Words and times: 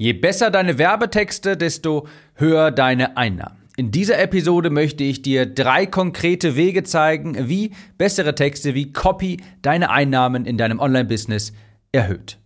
Je 0.00 0.12
besser 0.12 0.52
deine 0.52 0.78
Werbetexte, 0.78 1.56
desto 1.56 2.06
höher 2.34 2.70
deine 2.70 3.16
Einnahmen. 3.16 3.64
In 3.76 3.90
dieser 3.90 4.20
Episode 4.20 4.70
möchte 4.70 5.02
ich 5.02 5.22
dir 5.22 5.44
drei 5.44 5.86
konkrete 5.86 6.54
Wege 6.54 6.84
zeigen, 6.84 7.48
wie 7.48 7.72
bessere 7.96 8.36
Texte 8.36 8.76
wie 8.76 8.92
Copy 8.92 9.42
deine 9.60 9.90
Einnahmen 9.90 10.46
in 10.46 10.56
deinem 10.56 10.78
Online-Business 10.78 11.52
erhöht. 11.90 12.38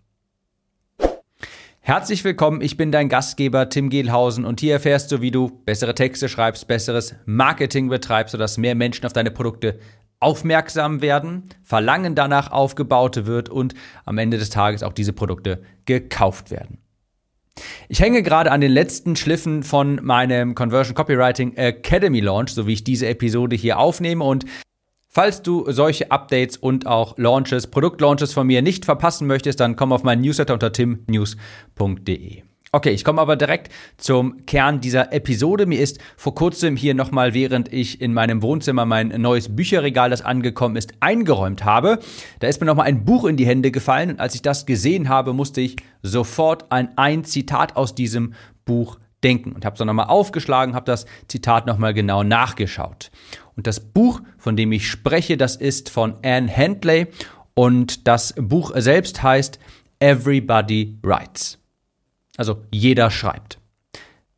Herzlich 1.81 2.25
willkommen, 2.25 2.63
ich 2.63 2.79
bin 2.79 2.91
dein 2.91 3.11
Gastgeber 3.11 3.69
Tim 3.69 3.91
Gehlhausen 3.91 4.47
und 4.47 4.61
hier 4.61 4.73
erfährst 4.73 5.13
du, 5.13 5.21
wie 5.21 5.31
du 5.31 5.51
bessere 5.67 5.95
Texte 5.95 6.31
schreibst, 6.31 6.67
besseres 6.69 7.15
Marketing 7.27 7.91
betreibst, 7.91 8.33
sodass 8.33 8.57
mehr 8.57 8.75
Menschen 8.75 9.05
auf 9.05 9.13
deine 9.13 9.31
Produkte 9.31 9.79
aufmerksam 10.21 11.03
werden, 11.03 11.51
Verlangen 11.63 12.15
danach 12.15 12.51
aufgebaut 12.51 13.27
wird 13.27 13.51
und 13.51 13.75
am 14.07 14.17
Ende 14.17 14.39
des 14.39 14.49
Tages 14.49 14.83
auch 14.83 14.95
diese 14.95 15.13
Produkte 15.13 15.63
gekauft 15.85 16.51
werden. 16.51 16.79
Ich 17.89 18.01
hänge 18.01 18.23
gerade 18.23 18.51
an 18.51 18.61
den 18.61 18.73
letzten 18.73 19.17
Schliffen 19.17 19.63
von 19.63 20.01
meinem 20.03 20.55
Conversion 20.55 20.95
Copywriting 20.95 21.57
Academy 21.57 22.21
Launch, 22.21 22.51
so 22.51 22.67
wie 22.67 22.73
ich 22.73 22.85
diese 22.85 23.07
Episode 23.07 23.57
hier 23.57 23.79
aufnehme. 23.79 24.25
Und 24.25 24.45
falls 25.09 25.43
du 25.43 25.71
solche 25.71 26.11
Updates 26.11 26.57
und 26.57 26.87
auch 26.87 27.19
Launches, 27.19 27.67
Produktlaunches 27.67 28.33
von 28.33 28.47
mir 28.47 28.63
nicht 28.63 28.85
verpassen 28.85 29.27
möchtest, 29.27 29.61
dann 29.61 29.77
komm 29.77 29.93
auf 29.93 30.03
meinen 30.03 30.23
Newsletter 30.23 30.55
unter 30.55 30.73
timnews.de. 30.73 32.43
Okay, 32.75 32.93
ich 32.93 33.05
komme 33.05 33.21
aber 33.21 33.37
direkt 33.37 33.71
zum 33.99 34.47
Kern 34.47 34.81
dieser 34.81 35.13
Episode. 35.13 35.67
Mir 35.67 35.79
ist 35.79 35.99
vor 36.17 36.35
kurzem 36.35 36.75
hier 36.75 36.95
nochmal, 36.95 37.35
während 37.35 37.71
ich 37.71 38.01
in 38.01 38.15
meinem 38.15 38.41
Wohnzimmer 38.41 38.87
mein 38.87 39.09
neues 39.09 39.55
Bücherregal, 39.55 40.09
das 40.09 40.23
angekommen 40.23 40.77
ist, 40.77 40.95
eingeräumt 41.01 41.67
habe. 41.67 41.99
Da 42.41 42.49
ist 42.49 42.63
mir 42.63 42.67
nochmal 42.67 42.87
ein 42.87 43.05
Buch 43.05 43.27
in 43.27 43.37
die 43.37 43.45
Hände 43.45 43.73
gefallen 43.73 44.13
und 44.13 44.21
als 44.21 44.35
ich 44.35 44.41
das 44.41 44.65
gesehen 44.65 45.11
habe, 45.11 45.35
musste 45.35 45.61
ich 45.61 45.77
sofort 46.01 46.73
an 46.73 46.89
ein 46.97 47.25
Zitat 47.25 47.77
aus 47.77 47.95
diesem 47.95 48.33
Buch 48.65 48.99
denken 49.23 49.53
und 49.53 49.67
habe 49.67 49.75
es 49.75 49.79
dann 49.79 49.89
nochmal 49.89 50.07
aufgeschlagen, 50.07 50.75
habe 50.75 50.87
das 50.87 51.05
Zitat 51.29 51.67
nochmal 51.67 51.93
genau 51.93 52.23
nachgeschaut. 52.23 53.11
Und 53.55 53.67
das 53.67 53.81
Buch, 53.81 54.23
von 54.39 54.57
dem 54.57 54.73
ich 54.73 54.89
spreche, 54.89 55.37
das 55.37 55.57
ist 55.57 55.91
von 55.91 56.15
Anne 56.25 56.51
Handley 56.51 57.09
und 57.53 58.09
das 58.09 58.33
Buch 58.39 58.73
selbst 58.77 59.23
heißt 59.23 59.59
Everybody 60.01 60.97
Writes. 61.03 61.62
Also 62.37 62.63
jeder 62.71 63.11
schreibt. 63.11 63.59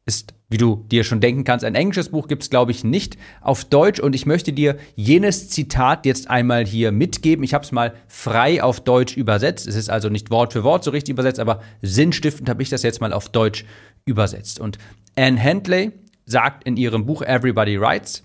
Ist, 0.07 0.35
wie 0.51 0.59
du 0.59 0.85
dir 0.91 1.03
schon 1.03 1.21
denken 1.21 1.45
kannst, 1.45 1.65
ein 1.65 1.75
englisches 1.75 2.11
Buch 2.11 2.29
gibt 2.29 2.43
es, 2.43 2.51
glaube 2.51 2.73
ich, 2.73 2.85
nicht 2.85 3.17
auf 3.41 3.65
Deutsch. 3.65 4.01
Und 4.01 4.15
ich 4.15 4.27
möchte 4.27 4.53
dir 4.53 4.77
jenes 4.97 5.49
Zitat 5.49 6.05
jetzt 6.05 6.29
einmal 6.29 6.67
hier 6.67 6.93
mitgeben. 6.93 7.43
Ich 7.43 7.55
habe 7.55 7.65
es 7.65 7.73
mal 7.73 7.95
frei 8.07 8.63
auf 8.63 8.81
Deutsch 8.81 9.17
übersetzt. 9.17 9.67
Es 9.67 9.77
ist 9.77 9.89
also 9.89 10.11
nicht 10.11 10.31
Wort 10.31 10.53
für 10.53 10.63
Wort 10.63 10.85
so 10.85 10.91
richtig 10.91 11.13
übersetzt, 11.15 11.41
aber 11.41 11.63
sinnstiftend 11.81 12.51
habe 12.51 12.63
ich 12.63 12.69
das 12.69 12.83
jetzt 12.83 13.01
mal 13.01 13.13
auf 13.13 13.31
Deutsch 13.31 13.65
übersetzt. 14.05 14.61
Und 14.61 14.77
Anne 15.17 15.43
Handley 15.43 15.93
sagt 16.27 16.65
in 16.65 16.77
ihrem 16.77 17.07
Buch 17.07 17.23
Everybody 17.23 17.81
Writes, 17.81 18.25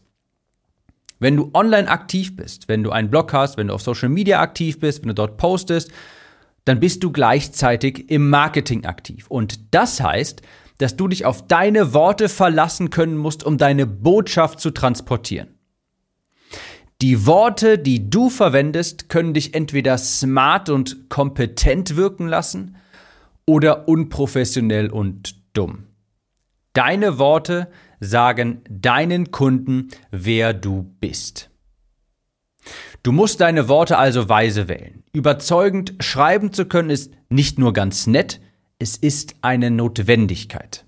wenn 1.20 1.36
du 1.36 1.52
online 1.54 1.90
aktiv 1.90 2.36
bist, 2.36 2.68
wenn 2.68 2.84
du 2.84 2.92
einen 2.92 3.10
Blog 3.10 3.34
hast, 3.34 3.58
wenn 3.58 3.68
du 3.68 3.74
auf 3.74 3.82
Social 3.82 4.10
Media 4.10 4.42
aktiv 4.42 4.80
bist, 4.80 5.02
wenn 5.02 5.10
du 5.10 5.14
dort 5.14 5.38
postest, 5.38 5.92
dann 6.70 6.80
bist 6.80 7.04
du 7.04 7.12
gleichzeitig 7.12 8.12
im 8.12 8.30
Marketing 8.30 8.86
aktiv. 8.86 9.26
Und 9.28 9.74
das 9.74 10.02
heißt, 10.02 10.44
dass 10.78 10.96
du 10.96 11.08
dich 11.08 11.26
auf 11.26 11.48
deine 11.48 11.96
Worte 11.96 12.30
verlassen 12.30 12.92
können 12.92 13.18
musst, 13.18 13.44
um 13.44 13.58
deine 13.58 13.88
Botschaft 13.88 14.60
zu 14.60 14.70
transportieren. 14.70 15.48
Die 17.02 17.26
Worte, 17.26 17.80
die 17.80 18.12
du 18.12 18.30
verwendest, 18.30 19.10
können 19.10 19.34
dich 19.34 19.56
entweder 19.56 19.98
smart 19.98 20.70
und 20.70 21.10
kompetent 21.10 21.96
wirken 21.96 22.28
lassen 22.28 22.76
oder 23.48 23.88
unprofessionell 23.88 24.92
und 24.92 25.42
dumm. 25.54 25.88
Deine 26.74 27.18
Worte 27.18 27.72
sagen 28.00 28.62
deinen 28.70 29.32
Kunden, 29.32 29.88
wer 30.12 30.54
du 30.54 30.84
bist. 31.00 31.49
Du 33.04 33.12
musst 33.12 33.42
deine 33.42 33.68
Worte 33.68 33.98
also 33.98 34.30
weise 34.30 34.68
wählen. 34.68 35.04
Überzeugend 35.14 35.96
schreiben 36.00 36.54
zu 36.54 36.66
können 36.66 36.90
ist 36.90 37.14
nicht 37.30 37.58
nur 37.58 37.74
ganz 37.74 38.08
nett, 38.08 38.42
es 38.80 38.98
ist 38.98 39.36
eine 39.42 39.72
Notwendigkeit. 39.72 40.86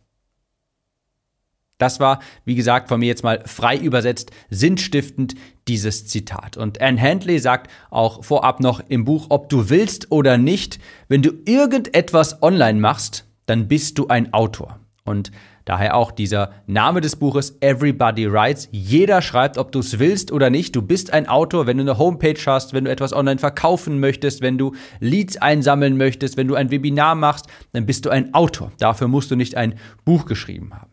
Das 1.81 1.99
war, 1.99 2.19
wie 2.45 2.53
gesagt, 2.53 2.89
von 2.89 2.99
mir 2.99 3.07
jetzt 3.07 3.23
mal 3.23 3.41
frei 3.47 3.75
übersetzt, 3.75 4.29
sinnstiftend 4.51 5.33
dieses 5.67 6.05
Zitat. 6.05 6.55
Und 6.55 6.79
Anne 6.79 7.01
Handley 7.01 7.39
sagt 7.39 7.71
auch 7.89 8.23
vorab 8.23 8.59
noch 8.59 8.81
im 8.87 9.03
Buch, 9.03 9.27
ob 9.29 9.49
du 9.49 9.71
willst 9.71 10.11
oder 10.11 10.37
nicht, 10.37 10.77
wenn 11.07 11.23
du 11.23 11.31
irgendetwas 11.45 12.43
online 12.43 12.79
machst, 12.79 13.25
dann 13.47 13.67
bist 13.67 13.97
du 13.97 14.07
ein 14.09 14.31
Autor. 14.31 14.79
Und 15.05 15.31
Daher 15.65 15.95
auch 15.95 16.11
dieser 16.11 16.51
Name 16.67 17.01
des 17.01 17.15
Buches 17.15 17.57
Everybody 17.61 18.31
Writes. 18.31 18.67
Jeder 18.71 19.21
schreibt, 19.21 19.57
ob 19.57 19.71
du 19.71 19.79
es 19.79 19.99
willst 19.99 20.31
oder 20.31 20.49
nicht. 20.49 20.75
Du 20.75 20.81
bist 20.81 21.13
ein 21.13 21.27
Autor, 21.27 21.67
wenn 21.67 21.77
du 21.77 21.83
eine 21.83 21.97
Homepage 21.97 22.39
hast, 22.45 22.73
wenn 22.73 22.85
du 22.85 22.91
etwas 22.91 23.13
online 23.13 23.39
verkaufen 23.39 23.99
möchtest, 23.99 24.41
wenn 24.41 24.57
du 24.57 24.73
Leads 24.99 25.37
einsammeln 25.37 25.97
möchtest, 25.97 26.37
wenn 26.37 26.47
du 26.47 26.55
ein 26.55 26.71
Webinar 26.71 27.15
machst, 27.15 27.47
dann 27.73 27.85
bist 27.85 28.05
du 28.05 28.09
ein 28.09 28.33
Autor. 28.33 28.71
Dafür 28.79 29.07
musst 29.07 29.31
du 29.31 29.35
nicht 29.35 29.55
ein 29.55 29.75
Buch 30.05 30.25
geschrieben 30.25 30.73
haben. 30.73 30.91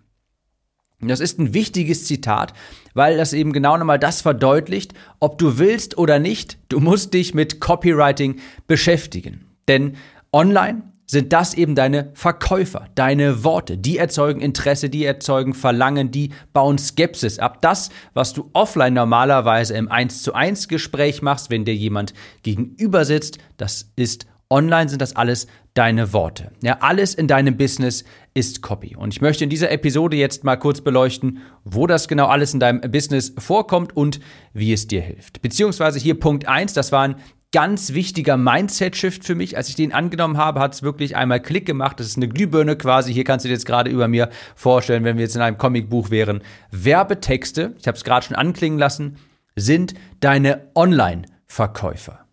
Das 1.01 1.21
ist 1.21 1.39
ein 1.39 1.55
wichtiges 1.55 2.07
Zitat, 2.07 2.55
weil 2.93 3.17
das 3.17 3.33
eben 3.33 3.53
genau 3.53 3.77
nochmal 3.77 4.01
das 4.01 4.21
verdeutlicht, 4.21 4.95
ob 5.21 5.39
du 5.39 5.59
willst 5.59 5.97
oder 5.97 6.19
nicht, 6.19 6.59
du 6.69 6.81
musst 6.81 7.15
dich 7.15 7.35
mit 7.35 7.61
Copywriting 7.61 8.41
beschäftigen. 8.67 9.47
Denn 9.69 9.97
online 10.33 10.83
sind 11.11 11.33
das 11.33 11.55
eben 11.55 11.75
deine 11.75 12.11
Verkäufer, 12.15 12.87
deine 12.95 13.43
Worte. 13.43 13.79
Die 13.79 13.97
erzeugen 13.97 14.41
Interesse, 14.41 14.91
die 14.91 15.05
erzeugen 15.05 15.55
Verlangen, 15.55 16.11
die 16.11 16.31
bauen 16.53 16.79
Skepsis 16.79 17.39
ab. 17.39 17.63
Das, 17.63 17.89
was 18.13 18.35
du 18.35 18.51
offline 18.53 18.95
normalerweise 18.95 19.75
im 19.75 19.91
1 19.91 20.23
zu 20.23 20.35
1 20.35 20.69
Gespräch 20.69 21.23
machst, 21.23 21.51
wenn 21.51 21.65
dir 21.65 21.75
jemand 21.75 22.13
gegenüber 22.43 23.05
sitzt, 23.05 23.39
das 23.57 23.91
ist 23.97 24.27
online 24.51 24.89
sind 24.89 25.03
das 25.03 25.17
alles 25.17 25.47
deine 25.75 26.13
Worte. 26.13 26.51
Ja, 26.63 26.79
alles 26.81 27.15
in 27.15 27.29
deinem 27.29 27.57
Business 27.57 28.05
ist 28.35 28.63
Copy. 28.63 28.97
Und 28.97 29.15
ich 29.15 29.21
möchte 29.21 29.45
in 29.45 29.51
dieser 29.51 29.71
Episode 29.71 30.17
jetzt 30.17 30.43
mal 30.43 30.57
kurz 30.57 30.81
beleuchten, 30.81 31.39
wo 31.65 31.87
das 31.87 32.09
genau 32.09 32.27
alles 32.27 32.55
in 32.55 32.61
deinem 32.61 32.81
Business 32.91 33.33
vorkommt 33.39 33.97
und 33.97 34.21
wie 34.53 34.73
es 34.73 34.89
dir 34.89 35.03
hilft. 35.03 35.43
Beziehungsweise 35.43 35.99
hier 35.99 36.19
Punkt 36.19 36.49
1, 36.49 36.73
das 36.73 36.93
waren 36.93 37.17
ganz 37.53 37.95
wichtiger 37.95 38.37
Mindset-Shift 38.37 39.25
für 39.25 39.35
mich. 39.35 39.57
Als 39.57 39.69
ich 39.69 39.75
den 39.75 39.93
angenommen 39.93 40.37
habe, 40.37 40.61
hat 40.61 40.75
es 40.75 40.83
wirklich 40.83 41.17
einmal 41.17 41.41
Klick 41.41 41.67
gemacht. 41.67 41.99
Das 41.99 42.07
ist 42.07 42.17
eine 42.17 42.29
Glühbirne 42.29 42.77
quasi. 42.77 43.13
Hier 43.13 43.25
kannst 43.25 43.45
du 43.45 43.49
dir 43.49 43.55
jetzt 43.55 43.67
gerade 43.67 43.91
über 43.91 44.09
mir 44.09 44.29
vorstellen, 44.55 45.05
wenn 45.05 45.17
wir 45.17 45.25
jetzt 45.25 45.37
in 45.37 45.43
einem 45.43 45.59
Comicbuch 45.59 46.11
wären. 46.11 46.43
Werbetexte, 46.71 47.75
ich 47.79 47.87
habe 47.87 47.97
es 47.97 48.05
gerade 48.05 48.27
schon 48.27 48.37
anklingen 48.37 48.79
lassen, 48.79 49.17
sind 49.57 49.95
deine 50.21 50.69
Online-Verkäufer. 50.75 52.25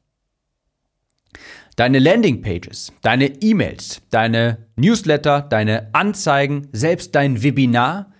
Deine 1.76 2.00
Landingpages, 2.00 2.94
deine 3.02 3.28
E-Mails, 3.42 4.02
deine 4.10 4.68
Newsletter, 4.78 5.42
deine 5.42 5.90
Anzeigen, 5.94 6.70
selbst 6.72 7.16
dein 7.16 7.44
Webinar, 7.44 8.14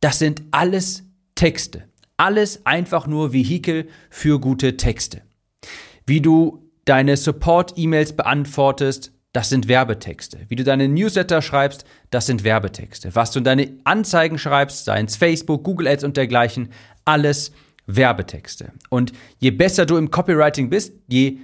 das 0.00 0.18
sind 0.18 0.42
alles 0.50 1.04
Texte. 1.36 1.84
Alles 2.16 2.66
einfach 2.66 3.06
nur 3.06 3.32
Vehikel 3.32 3.88
für 4.10 4.40
gute 4.40 4.76
Texte. 4.76 5.22
Wie 6.06 6.20
du 6.20 6.70
deine 6.84 7.16
Support-E-Mails 7.16 8.14
beantwortest, 8.14 9.12
das 9.32 9.48
sind 9.48 9.68
Werbetexte. 9.68 10.40
Wie 10.48 10.56
du 10.56 10.64
deine 10.64 10.88
Newsletter 10.88 11.40
schreibst, 11.40 11.84
das 12.10 12.26
sind 12.26 12.44
Werbetexte. 12.44 13.14
Was 13.14 13.30
du 13.30 13.38
in 13.38 13.44
deine 13.44 13.72
Anzeigen 13.84 14.38
schreibst, 14.38 14.84
seien 14.84 15.06
es 15.06 15.16
Facebook, 15.16 15.64
Google 15.64 15.88
Ads 15.88 16.04
und 16.04 16.16
dergleichen, 16.16 16.68
alles 17.04 17.52
Werbetexte. 17.86 18.72
Und 18.90 19.12
je 19.38 19.50
besser 19.50 19.86
du 19.86 19.96
im 19.96 20.10
Copywriting 20.10 20.68
bist, 20.68 20.92
je 21.08 21.38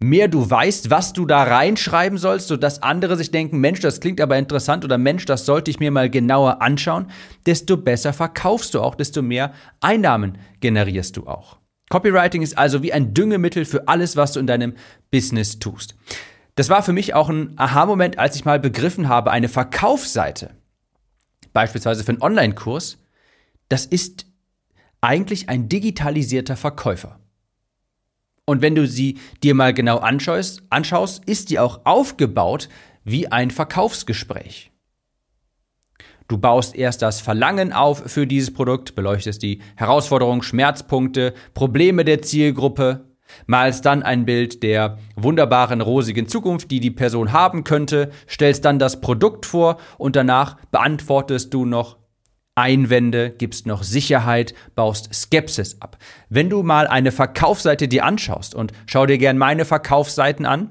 mehr 0.00 0.28
du 0.28 0.48
weißt, 0.48 0.90
was 0.90 1.12
du 1.12 1.26
da 1.26 1.42
reinschreiben 1.42 2.18
sollst, 2.18 2.48
sodass 2.48 2.82
andere 2.82 3.16
sich 3.16 3.30
denken, 3.30 3.58
Mensch, 3.58 3.80
das 3.80 4.00
klingt 4.00 4.20
aber 4.20 4.38
interessant 4.38 4.84
oder 4.84 4.98
Mensch, 4.98 5.24
das 5.24 5.46
sollte 5.46 5.70
ich 5.70 5.80
mir 5.80 5.90
mal 5.90 6.10
genauer 6.10 6.62
anschauen, 6.62 7.06
desto 7.46 7.76
besser 7.76 8.12
verkaufst 8.12 8.74
du 8.74 8.80
auch, 8.80 8.94
desto 8.94 9.22
mehr 9.22 9.52
Einnahmen 9.80 10.38
generierst 10.60 11.16
du 11.16 11.26
auch. 11.26 11.58
Copywriting 11.94 12.42
ist 12.42 12.58
also 12.58 12.82
wie 12.82 12.92
ein 12.92 13.14
Düngemittel 13.14 13.64
für 13.64 13.86
alles, 13.86 14.16
was 14.16 14.32
du 14.32 14.40
in 14.40 14.48
deinem 14.48 14.74
Business 15.12 15.60
tust. 15.60 15.94
Das 16.56 16.68
war 16.68 16.82
für 16.82 16.92
mich 16.92 17.14
auch 17.14 17.28
ein 17.28 17.52
Aha-Moment, 17.56 18.18
als 18.18 18.34
ich 18.34 18.44
mal 18.44 18.58
begriffen 18.58 19.08
habe, 19.08 19.30
eine 19.30 19.48
Verkaufsseite, 19.48 20.50
beispielsweise 21.52 22.02
für 22.02 22.08
einen 22.08 22.20
Online-Kurs, 22.20 22.98
das 23.68 23.86
ist 23.86 24.26
eigentlich 25.02 25.48
ein 25.48 25.68
digitalisierter 25.68 26.56
Verkäufer. 26.56 27.20
Und 28.44 28.60
wenn 28.60 28.74
du 28.74 28.88
sie 28.88 29.20
dir 29.44 29.54
mal 29.54 29.72
genau 29.72 29.98
anschaust, 29.98 31.22
ist 31.26 31.50
die 31.50 31.60
auch 31.60 31.82
aufgebaut 31.84 32.68
wie 33.04 33.30
ein 33.30 33.52
Verkaufsgespräch. 33.52 34.72
Du 36.28 36.38
baust 36.38 36.74
erst 36.74 37.02
das 37.02 37.20
Verlangen 37.20 37.72
auf 37.72 38.10
für 38.10 38.26
dieses 38.26 38.52
Produkt, 38.52 38.94
beleuchtest 38.94 39.42
die 39.42 39.60
Herausforderungen, 39.76 40.42
Schmerzpunkte, 40.42 41.34
Probleme 41.52 42.04
der 42.04 42.22
Zielgruppe. 42.22 43.04
malst 43.46 43.84
dann 43.84 44.02
ein 44.02 44.26
Bild 44.26 44.62
der 44.62 44.98
wunderbaren, 45.16 45.80
rosigen 45.80 46.28
Zukunft, 46.28 46.70
die 46.70 46.80
die 46.80 46.90
Person 46.90 47.32
haben 47.32 47.64
könnte, 47.64 48.10
stellst 48.28 48.64
dann 48.64 48.78
das 48.78 49.00
Produkt 49.00 49.44
vor 49.44 49.78
und 49.98 50.14
danach 50.14 50.56
beantwortest 50.70 51.52
du 51.52 51.64
noch 51.64 51.98
Einwände, 52.54 53.30
gibst 53.30 53.66
noch 53.66 53.82
Sicherheit, 53.82 54.54
baust 54.76 55.12
Skepsis 55.12 55.80
ab. 55.80 55.98
Wenn 56.28 56.48
du 56.48 56.62
mal 56.62 56.86
eine 56.86 57.10
Verkaufsseite 57.10 57.88
dir 57.88 58.04
anschaust 58.04 58.54
und 58.54 58.72
schau 58.86 59.06
dir 59.06 59.18
gern 59.18 59.38
meine 59.38 59.64
Verkaufsseiten 59.64 60.46
an, 60.46 60.70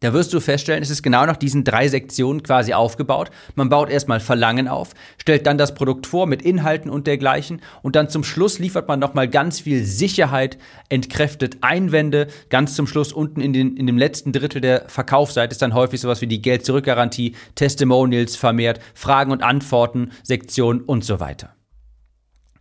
da 0.00 0.14
wirst 0.14 0.32
du 0.32 0.40
feststellen, 0.40 0.82
es 0.82 0.88
ist 0.88 1.02
genau 1.02 1.26
nach 1.26 1.36
diesen 1.36 1.62
drei 1.62 1.86
Sektionen 1.88 2.42
quasi 2.42 2.72
aufgebaut. 2.72 3.30
Man 3.54 3.68
baut 3.68 3.90
erstmal 3.90 4.18
Verlangen 4.18 4.66
auf, 4.66 4.94
stellt 5.18 5.46
dann 5.46 5.58
das 5.58 5.74
Produkt 5.74 6.06
vor 6.06 6.26
mit 6.26 6.40
Inhalten 6.40 6.90
und 6.90 7.06
dergleichen 7.06 7.60
und 7.82 7.96
dann 7.96 8.08
zum 8.08 8.24
Schluss 8.24 8.58
liefert 8.58 8.88
man 8.88 8.98
nochmal 8.98 9.28
ganz 9.28 9.60
viel 9.60 9.84
Sicherheit, 9.84 10.56
entkräftet 10.88 11.58
Einwände. 11.60 12.28
Ganz 12.48 12.74
zum 12.74 12.86
Schluss 12.86 13.12
unten 13.12 13.42
in, 13.42 13.52
den, 13.52 13.76
in 13.76 13.86
dem 13.86 13.98
letzten 13.98 14.32
Drittel 14.32 14.62
der 14.62 14.88
Verkaufsseite 14.88 15.52
ist 15.52 15.60
dann 15.60 15.74
häufig 15.74 16.00
sowas 16.00 16.22
wie 16.22 16.26
die 16.26 16.40
Geld-Zurück-Garantie, 16.40 17.36
Testimonials 17.54 18.36
vermehrt, 18.36 18.80
Fragen 18.94 19.32
und 19.32 19.42
Antworten, 19.42 20.12
Sektion 20.22 20.80
und 20.80 21.04
so 21.04 21.20
weiter. 21.20 21.54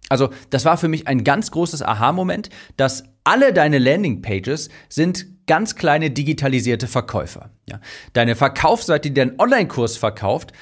Also 0.10 0.30
das 0.50 0.66
war 0.66 0.78
für 0.78 0.88
mich 0.90 1.08
ein 1.08 1.24
ganz 1.24 1.52
großes 1.52 1.84
Aha-Moment, 1.84 2.50
dass 2.76 3.04
alle 3.24 3.54
deine 3.54 3.78
Landingpages 3.78 4.70
sind 4.90 5.28
ganz 5.50 5.76
kleine 5.76 6.12
digitalisierte 6.12 6.86
Verkäufer. 6.86 7.50
Ja. 7.68 7.82
Deine 8.14 8.36
Verkaufsseite, 8.36 9.10
die 9.10 9.16
deinen 9.16 9.40
Online-Kurs 9.40 9.98
verkauft, 9.98 10.54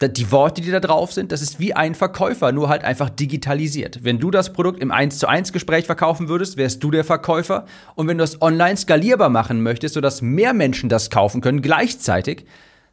die 0.00 0.32
Worte, 0.32 0.62
die 0.62 0.70
da 0.70 0.80
drauf 0.80 1.12
sind, 1.12 1.32
das 1.32 1.42
ist 1.42 1.60
wie 1.60 1.74
ein 1.74 1.94
Verkäufer, 1.94 2.50
nur 2.50 2.70
halt 2.70 2.82
einfach 2.82 3.10
digitalisiert. 3.10 4.02
Wenn 4.02 4.18
du 4.18 4.30
das 4.30 4.54
Produkt 4.54 4.80
im 4.80 4.90
1 4.90 5.18
zu 5.18 5.28
1 5.28 5.52
Gespräch 5.52 5.84
verkaufen 5.84 6.28
würdest, 6.28 6.56
wärst 6.56 6.82
du 6.82 6.90
der 6.90 7.04
Verkäufer. 7.04 7.66
Und 7.94 8.08
wenn 8.08 8.16
du 8.16 8.22
das 8.22 8.40
online 8.40 8.78
skalierbar 8.78 9.28
machen 9.28 9.62
möchtest, 9.62 9.94
sodass 9.94 10.22
mehr 10.22 10.54
Menschen 10.54 10.88
das 10.88 11.10
kaufen 11.10 11.42
können 11.42 11.60
gleichzeitig, 11.60 12.46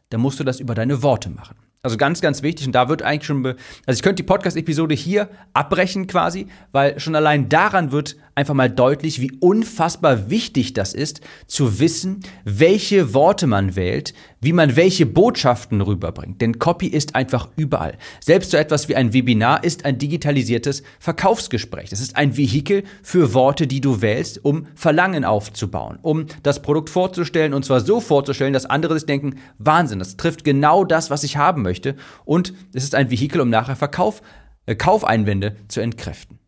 dann 0.10 0.20
musst 0.20 0.42
du 0.42 0.44
das 0.44 0.60
über 0.60 0.76
deine 0.76 1.02
Worte 1.02 1.30
machen. 1.30 1.56
Also 1.82 1.96
ganz, 1.96 2.20
ganz 2.20 2.44
wichtig. 2.44 2.68
Und 2.68 2.74
da 2.74 2.90
wird 2.90 3.04
eigentlich 3.04 3.26
schon, 3.26 3.46
also 3.46 3.98
ich 3.98 4.02
könnte 4.02 4.22
die 4.22 4.28
Podcast-Episode 4.28 4.94
hier 4.96 5.30
abbrechen 5.54 6.08
quasi, 6.08 6.48
weil 6.74 7.00
schon 7.00 7.16
allein 7.16 7.48
daran 7.48 7.94
wird 7.94 8.18
einfach 8.36 8.54
mal 8.54 8.70
deutlich, 8.70 9.22
wie 9.22 9.32
unfassbar 9.40 10.30
wichtig 10.30 10.74
das 10.74 10.94
ist, 10.94 11.22
zu 11.48 11.80
wissen, 11.80 12.20
welche 12.44 13.14
Worte 13.14 13.48
man 13.48 13.78
wählt, 13.78 14.14
wie 14.42 14.54
man 14.54 14.76
welche 14.76 15.06
Botschaften 15.06 15.82
rüberbringt. 15.82 16.42
Denn 16.42 16.60
Copy 16.60 16.88
ist 16.88 17.16
einfach 17.16 17.50
überall. 17.56 17.98
Selbst 18.20 18.52
so 18.52 18.58
etwas 18.58 18.90
wie 18.90 18.96
ein 18.96 19.14
Webinar 19.14 19.64
ist 19.64 19.86
ein 19.86 19.98
digitalisiertes 19.98 20.84
Verkaufsgespräch. 21.00 21.90
Das 21.90 22.00
ist 22.00 22.16
ein 22.16 22.38
Vehikel 22.38 22.84
für 23.04 23.34
Worte, 23.34 23.68
die 23.68 23.82
du 23.82 24.02
wählst, 24.02 24.44
um 24.44 24.68
Verlangen 24.76 25.26
aufzubauen, 25.26 26.00
um 26.02 26.26
das 26.44 26.62
Produkt 26.62 26.90
vorzustellen 26.90 27.54
und 27.54 27.66
zwar 27.66 27.82
so 27.82 28.00
vorzustellen, 28.00 28.54
dass 28.54 28.66
andere 28.66 28.96
sich 28.96 29.06
denken, 29.06 29.36
Wahnsinn, 29.58 30.00
das 30.00 30.18
trifft 30.18 30.44
genau 30.44 30.86
das, 30.86 31.10
was 31.10 31.24
ich 31.24 31.38
haben 31.38 31.62
möchte. 31.62 31.96
Und 32.26 32.54
es 32.74 32.84
ist 32.84 32.96
ein 32.96 33.12
Vehikel, 33.12 33.42
um 33.42 33.50
nachher 33.50 33.76
Verkauf, 33.76 34.22
äh, 34.66 34.76
Kaufeinwände 34.76 35.56
zu 35.68 35.82
entkräften. 35.82 36.39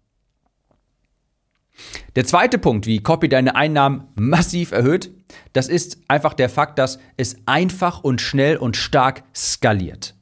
Der 2.16 2.26
zweite 2.26 2.58
Punkt, 2.58 2.88
wie 2.88 3.02
Copy 3.02 3.30
deine 3.30 3.56
Einnahmen 3.56 4.08
massiv 4.16 4.72
erhöht, 4.72 5.12
das 5.54 5.68
ist 5.68 5.98
einfach 6.08 6.34
der 6.34 6.50
Fakt, 6.50 6.78
dass 6.80 7.00
es 7.18 7.38
einfach 7.46 8.04
und 8.04 8.22
schnell 8.22 8.58
und 8.58 8.76
stark 8.76 9.24
skaliert. 9.36 10.16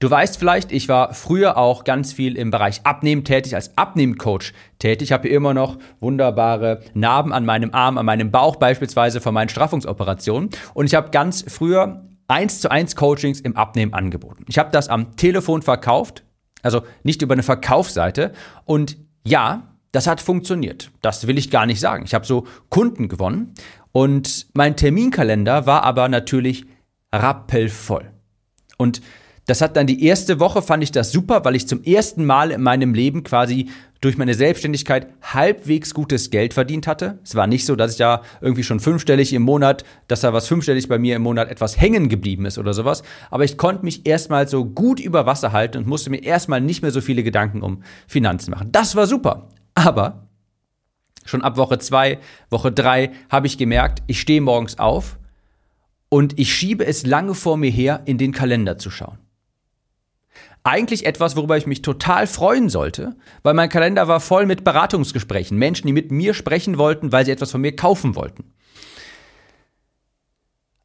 Du 0.00 0.10
weißt 0.10 0.36
vielleicht, 0.36 0.70
ich 0.70 0.88
war 0.88 1.14
früher 1.14 1.56
auch 1.56 1.84
ganz 1.84 2.12
viel 2.12 2.36
im 2.36 2.50
Bereich 2.50 2.82
Abnehmen 2.84 3.24
tätig, 3.24 3.54
als 3.54 3.78
Abnehmcoach 3.78 4.52
tätig. 4.78 5.06
Ich 5.06 5.12
habe 5.12 5.28
hier 5.28 5.36
immer 5.36 5.54
noch 5.54 5.78
wunderbare 6.00 6.82
Narben 6.92 7.32
an 7.32 7.46
meinem 7.46 7.72
Arm, 7.72 7.96
an 7.96 8.04
meinem 8.04 8.30
Bauch 8.30 8.56
beispielsweise 8.56 9.20
von 9.20 9.32
meinen 9.32 9.48
Straffungsoperationen. 9.48 10.50
Und 10.74 10.86
ich 10.86 10.94
habe 10.94 11.10
ganz 11.10 11.44
früher 11.48 12.04
eins 12.28 12.60
zu 12.60 12.70
eins 12.70 12.96
Coachings 12.96 13.40
im 13.40 13.56
Abnehmen 13.56 13.94
angeboten. 13.94 14.44
Ich 14.48 14.58
habe 14.58 14.70
das 14.72 14.88
am 14.88 15.16
Telefon 15.16 15.62
verkauft, 15.62 16.24
also 16.62 16.82
nicht 17.02 17.22
über 17.22 17.32
eine 17.32 17.42
Verkaufsseite. 17.42 18.32
Und 18.66 18.98
ja, 19.24 19.73
das 19.94 20.08
hat 20.08 20.20
funktioniert. 20.20 20.90
Das 21.02 21.26
will 21.26 21.38
ich 21.38 21.50
gar 21.50 21.66
nicht 21.66 21.78
sagen. 21.78 22.04
Ich 22.04 22.14
habe 22.14 22.26
so 22.26 22.46
Kunden 22.68 23.08
gewonnen 23.08 23.54
und 23.92 24.48
mein 24.52 24.76
Terminkalender 24.76 25.66
war 25.66 25.84
aber 25.84 26.08
natürlich 26.08 26.66
rappelvoll. 27.12 28.10
Und 28.76 29.00
das 29.46 29.60
hat 29.60 29.76
dann 29.76 29.86
die 29.86 30.04
erste 30.04 30.40
Woche 30.40 30.62
fand 30.62 30.82
ich 30.82 30.90
das 30.90 31.12
super, 31.12 31.44
weil 31.44 31.54
ich 31.54 31.68
zum 31.68 31.84
ersten 31.84 32.24
Mal 32.24 32.50
in 32.50 32.62
meinem 32.62 32.94
Leben 32.94 33.22
quasi 33.22 33.68
durch 34.00 34.16
meine 34.18 34.34
Selbstständigkeit 34.34 35.08
halbwegs 35.22 35.94
gutes 35.94 36.30
Geld 36.30 36.54
verdient 36.54 36.86
hatte. 36.86 37.18
Es 37.22 37.34
war 37.36 37.46
nicht 37.46 37.64
so, 37.64 37.76
dass 37.76 37.92
ich 37.92 37.98
da 37.98 38.22
irgendwie 38.40 38.64
schon 38.64 38.80
fünfstellig 38.80 39.32
im 39.32 39.42
Monat, 39.42 39.84
dass 40.08 40.22
da 40.22 40.32
was 40.32 40.48
fünfstellig 40.48 40.88
bei 40.88 40.98
mir 40.98 41.14
im 41.14 41.22
Monat 41.22 41.50
etwas 41.50 41.80
hängen 41.80 42.08
geblieben 42.08 42.46
ist 42.46 42.58
oder 42.58 42.74
sowas. 42.74 43.02
Aber 43.30 43.44
ich 43.44 43.56
konnte 43.58 43.84
mich 43.84 44.06
erstmal 44.06 44.48
so 44.48 44.64
gut 44.64 44.98
über 44.98 45.24
Wasser 45.24 45.52
halten 45.52 45.78
und 45.78 45.86
musste 45.86 46.10
mir 46.10 46.22
erstmal 46.22 46.60
nicht 46.60 46.82
mehr 46.82 46.90
so 46.90 47.00
viele 47.00 47.22
Gedanken 47.22 47.62
um 47.62 47.82
Finanzen 48.08 48.50
machen. 48.50 48.72
Das 48.72 48.96
war 48.96 49.06
super. 49.06 49.48
Aber 49.74 50.28
schon 51.24 51.42
ab 51.42 51.56
Woche 51.56 51.78
zwei, 51.78 52.18
Woche 52.50 52.72
drei 52.72 53.12
habe 53.30 53.46
ich 53.46 53.58
gemerkt, 53.58 54.02
ich 54.06 54.20
stehe 54.20 54.40
morgens 54.40 54.78
auf 54.78 55.18
und 56.08 56.38
ich 56.38 56.54
schiebe 56.54 56.86
es 56.86 57.06
lange 57.06 57.34
vor 57.34 57.56
mir 57.56 57.70
her, 57.70 58.02
in 58.04 58.18
den 58.18 58.32
Kalender 58.32 58.78
zu 58.78 58.90
schauen. 58.90 59.18
Eigentlich 60.62 61.04
etwas, 61.04 61.36
worüber 61.36 61.58
ich 61.58 61.66
mich 61.66 61.82
total 61.82 62.26
freuen 62.26 62.70
sollte, 62.70 63.16
weil 63.42 63.52
mein 63.52 63.68
Kalender 63.68 64.08
war 64.08 64.20
voll 64.20 64.46
mit 64.46 64.64
Beratungsgesprächen, 64.64 65.58
Menschen, 65.58 65.86
die 65.86 65.92
mit 65.92 66.10
mir 66.10 66.32
sprechen 66.32 66.78
wollten, 66.78 67.12
weil 67.12 67.26
sie 67.26 67.32
etwas 67.32 67.50
von 67.50 67.60
mir 67.60 67.76
kaufen 67.76 68.16
wollten. 68.16 68.53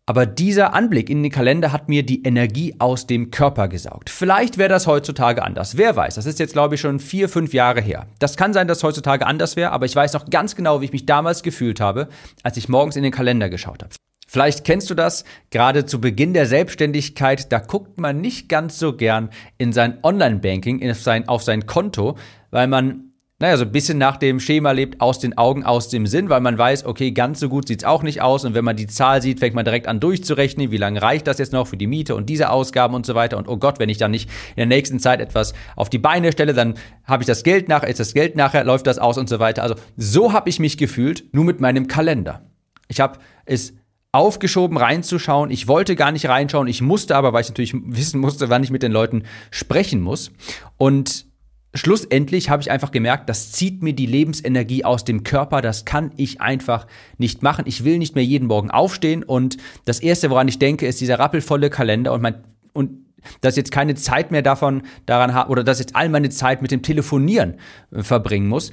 Aber 0.09 0.25
dieser 0.25 0.73
Anblick 0.73 1.07
in 1.07 1.21
den 1.21 1.31
Kalender 1.31 1.71
hat 1.71 1.88
mir 1.88 2.01
die 2.01 2.23
Energie 2.23 2.73
aus 2.79 3.06
dem 3.06 3.29
Körper 3.29 3.67
gesaugt. 3.67 4.09
Vielleicht 4.09 4.57
wäre 4.57 4.67
das 4.67 4.88
heutzutage 4.88 5.44
anders. 5.44 5.77
Wer 5.77 5.95
weiß. 5.95 6.15
Das 6.15 6.25
ist 6.25 6.39
jetzt, 6.39 6.53
glaube 6.53 6.73
ich, 6.73 6.81
schon 6.81 7.00
vier, 7.00 7.29
fünf 7.29 7.53
Jahre 7.53 7.79
her. 7.79 8.07
Das 8.17 8.35
kann 8.35 8.51
sein, 8.51 8.67
dass 8.67 8.81
heutzutage 8.81 9.27
anders 9.27 9.56
wäre, 9.56 9.69
aber 9.69 9.85
ich 9.85 9.95
weiß 9.95 10.13
noch 10.13 10.27
ganz 10.31 10.56
genau, 10.56 10.81
wie 10.81 10.85
ich 10.85 10.94
mich 10.94 11.06
damals 11.06 11.44
gefühlt 11.44 11.79
habe, 11.79 12.09
als 12.41 12.57
ich 12.57 12.69
morgens 12.69 12.95
in 12.95 13.03
den 13.03 13.11
Kalender 13.11 13.51
geschaut 13.51 13.83
habe. 13.83 13.94
Vielleicht 14.27 14.63
kennst 14.63 14.89
du 14.89 14.95
das, 14.95 15.25
gerade 15.51 15.85
zu 15.85 16.01
Beginn 16.01 16.33
der 16.33 16.47
Selbstständigkeit, 16.47 17.51
da 17.51 17.59
guckt 17.59 18.00
man 18.00 18.19
nicht 18.19 18.50
ganz 18.50 18.79
so 18.79 18.94
gern 18.94 19.29
in 19.59 19.73
sein 19.73 20.00
Online-Banking, 20.01 20.89
auf 20.89 21.01
sein, 21.01 21.27
auf 21.27 21.44
sein 21.44 21.67
Konto, 21.67 22.17
weil 22.50 22.65
man 22.65 23.08
naja, 23.41 23.56
so 23.56 23.63
ein 23.63 23.71
bisschen 23.71 23.97
nach 23.97 24.18
dem 24.18 24.41
Schema 24.41 24.71
lebt, 24.71 25.00
aus 25.00 25.19
den 25.19 25.38
Augen, 25.38 25.63
aus 25.63 25.88
dem 25.88 26.06
Sinn, 26.07 26.30
weil 26.30 26.41
man 26.41 26.57
weiß, 26.57 26.86
okay, 26.86 27.12
ganz 27.12 27.39
so 27.39 27.47
gut 27.47 27.69
sieht's 27.69 27.86
auch 27.86 28.03
nicht 28.03 28.21
aus. 28.21 28.44
Und 28.44 28.53
wenn 28.53 28.65
man 28.65 28.75
die 28.75 28.88
Zahl 28.88 29.21
sieht, 29.21 29.39
fängt 29.39 29.56
man 29.56 29.63
direkt 29.63 29.88
an 29.88 30.01
durchzurechnen, 30.01 30.71
wie 30.71 30.77
lange 30.77 31.01
reicht 31.01 31.25
das 31.25 31.38
jetzt 31.38 31.53
noch 31.53 31.65
für 31.65 31.77
die 31.77 31.88
Miete 31.88 32.15
und 32.15 32.27
diese 32.27 32.50
Ausgaben 32.50 32.94
und 32.95 33.06
so 33.06 33.15
weiter. 33.15 33.38
Und 33.38 33.47
oh 33.47 33.56
Gott, 33.56 33.80
wenn 33.80 33.87
ich 33.87 33.97
dann 33.97 34.11
nicht 34.11 34.30
in 34.49 34.57
der 34.57 34.66
nächsten 34.66 34.99
Zeit 34.99 35.21
etwas 35.21 35.54
auf 35.78 35.90
die 35.90 35.99
Beine 35.99 36.33
stelle, 36.33 36.54
dann 36.54 36.73
habe 37.06 37.23
ich 37.23 37.28
das 37.28 37.44
Geld 37.44 37.69
nach, 37.69 37.83
ist 37.83 38.02
das 38.02 38.14
Geld 38.14 38.35
nachher, 38.35 38.66
läuft 38.66 38.87
das 38.87 38.99
aus 38.99 39.18
und 39.18 39.30
so 39.30 39.40
weiter. 39.40 39.64
Also 39.64 39.75
so 39.95 40.33
habe 40.33 40.49
ich 40.49 40.59
mich 40.59 40.78
gefühlt, 40.78 41.33
nur 41.33 41.45
mit 41.45 41.61
meinem 41.61 41.87
Kalender. 41.87 42.42
Ich 42.90 42.99
habe 42.99 43.19
es 43.45 43.73
aufgeschoben 44.11 44.75
reinzuschauen. 44.75 45.49
Ich 45.49 45.69
wollte 45.69 45.95
gar 45.95 46.11
nicht 46.11 46.28
reinschauen. 46.28 46.68
Ich 46.68 46.81
musste 46.81 47.16
aber, 47.16 47.31
weil 47.31 47.44
ich 47.44 47.49
natürlich 47.49 47.73
wissen 47.73 48.19
musste, 48.19 48.49
wann 48.49 48.64
ich 48.64 48.71
mit 48.71 48.83
den 48.83 48.92
Leuten 48.92 49.23
sprechen 49.49 50.02
muss. 50.02 50.31
Und 50.75 51.29
schlussendlich 51.73 52.49
habe 52.49 52.61
ich 52.61 52.71
einfach 52.71 52.92
gemerkt, 52.92 53.30
das 53.30 53.52
zieht 53.52 53.83
mir 53.83 53.94
die 53.94 54.06
Lebensenergie 54.06 54.85
aus 54.85 55.04
dem 55.04 55.23
Körper, 55.23 55.61
das 55.61 55.85
kann 55.85 56.11
ich 56.18 56.42
einfach 56.42 56.88
nicht 57.18 57.44
machen. 57.44 57.66
Ich 57.68 57.83
will 57.83 57.97
nicht 57.97 58.16
mehr 58.16 58.23
jeden 58.23 58.47
Morgen 58.47 58.71
aufstehen 58.71 59.23
und 59.23 59.57
das 59.85 59.99
erste, 59.99 60.30
woran 60.30 60.47
ich 60.47 60.59
denke, 60.59 60.88
ist 60.88 61.02
dieser 61.02 61.19
rappelvolle 61.19 61.69
Kalender 61.69 62.14
und 62.14 62.21
mein 62.21 62.44
und 62.73 63.09
dass 63.42 63.56
jetzt 63.57 63.71
keine 63.71 63.95
Zeit 63.95 64.31
mehr 64.31 64.42
davon 64.42 64.83
daran 65.06 65.33
habe 65.33 65.52
oder 65.52 65.64
dass 65.64 65.80
jetzt 65.80 65.95
all 65.95 66.07
meine 66.07 66.30
Zeit 66.30 66.61
mit 66.61 66.71
dem 66.71 66.81
Telefonieren 66.81 67.56
äh, 67.92 68.02
verbringen 68.02 68.47
muss, 68.47 68.71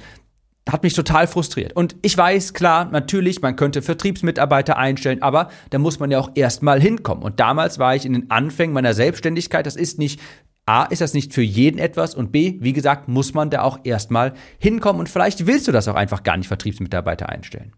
hat 0.69 0.83
mich 0.83 0.93
total 0.93 1.27
frustriert. 1.27 1.73
Und 1.73 1.95
ich 2.01 2.17
weiß, 2.17 2.53
klar, 2.53 2.85
natürlich, 2.85 3.41
man 3.41 3.55
könnte 3.55 3.81
Vertriebsmitarbeiter 3.81 4.77
einstellen, 4.77 5.21
aber 5.21 5.49
da 5.69 5.79
muss 5.79 5.99
man 5.99 6.11
ja 6.11 6.19
auch 6.19 6.31
erstmal 6.35 6.81
hinkommen. 6.81 7.23
Und 7.23 7.39
damals 7.39 7.79
war 7.79 7.95
ich 7.95 8.05
in 8.05 8.13
den 8.13 8.29
Anfängen 8.31 8.73
meiner 8.73 8.93
Selbstständigkeit. 8.93 9.65
Das 9.65 9.75
ist 9.75 9.97
nicht 9.97 10.19
A, 10.67 10.83
ist 10.83 11.01
das 11.01 11.13
nicht 11.13 11.33
für 11.33 11.41
jeden 11.41 11.79
etwas 11.79 12.13
und 12.13 12.31
B, 12.31 12.57
wie 12.59 12.73
gesagt, 12.73 13.07
muss 13.07 13.33
man 13.33 13.49
da 13.49 13.61
auch 13.61 13.79
erstmal 13.83 14.33
hinkommen 14.59 14.99
und 14.99 15.09
vielleicht 15.09 15.47
willst 15.47 15.67
du 15.67 15.71
das 15.71 15.87
auch 15.87 15.95
einfach 15.95 16.23
gar 16.23 16.37
nicht 16.37 16.47
Vertriebsmitarbeiter 16.47 17.29
einstellen. 17.29 17.73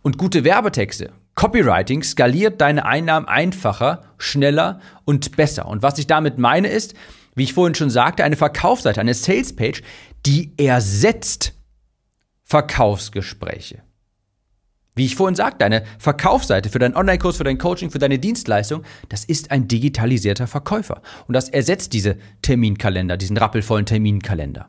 Und 0.00 0.16
gute 0.16 0.44
Werbetexte, 0.44 1.12
Copywriting 1.34 2.02
skaliert 2.02 2.60
deine 2.60 2.86
Einnahmen 2.86 3.28
einfacher, 3.28 4.02
schneller 4.16 4.80
und 5.04 5.36
besser. 5.36 5.66
Und 5.66 5.82
was 5.82 5.98
ich 5.98 6.06
damit 6.06 6.38
meine 6.38 6.68
ist, 6.68 6.94
wie 7.34 7.44
ich 7.44 7.52
vorhin 7.52 7.74
schon 7.74 7.90
sagte, 7.90 8.24
eine 8.24 8.36
Verkaufsseite, 8.36 9.00
eine 9.00 9.14
Salespage, 9.14 9.82
die 10.24 10.52
ersetzt 10.56 11.54
Verkaufsgespräche. 12.44 13.82
Wie 14.98 15.04
ich 15.04 15.14
vorhin 15.14 15.36
sagte, 15.36 15.64
eine 15.64 15.84
Verkaufsseite 16.00 16.70
für 16.70 16.80
deinen 16.80 16.96
Online-Kurs, 16.96 17.36
für 17.36 17.44
dein 17.44 17.56
Coaching, 17.56 17.90
für 17.90 18.00
deine 18.00 18.18
Dienstleistung, 18.18 18.82
das 19.08 19.24
ist 19.24 19.52
ein 19.52 19.68
digitalisierter 19.68 20.48
Verkäufer. 20.48 21.02
Und 21.28 21.34
das 21.34 21.48
ersetzt 21.48 21.92
diese 21.92 22.16
Terminkalender, 22.42 23.16
diesen 23.16 23.36
rappelvollen 23.36 23.86
Terminkalender. 23.86 24.68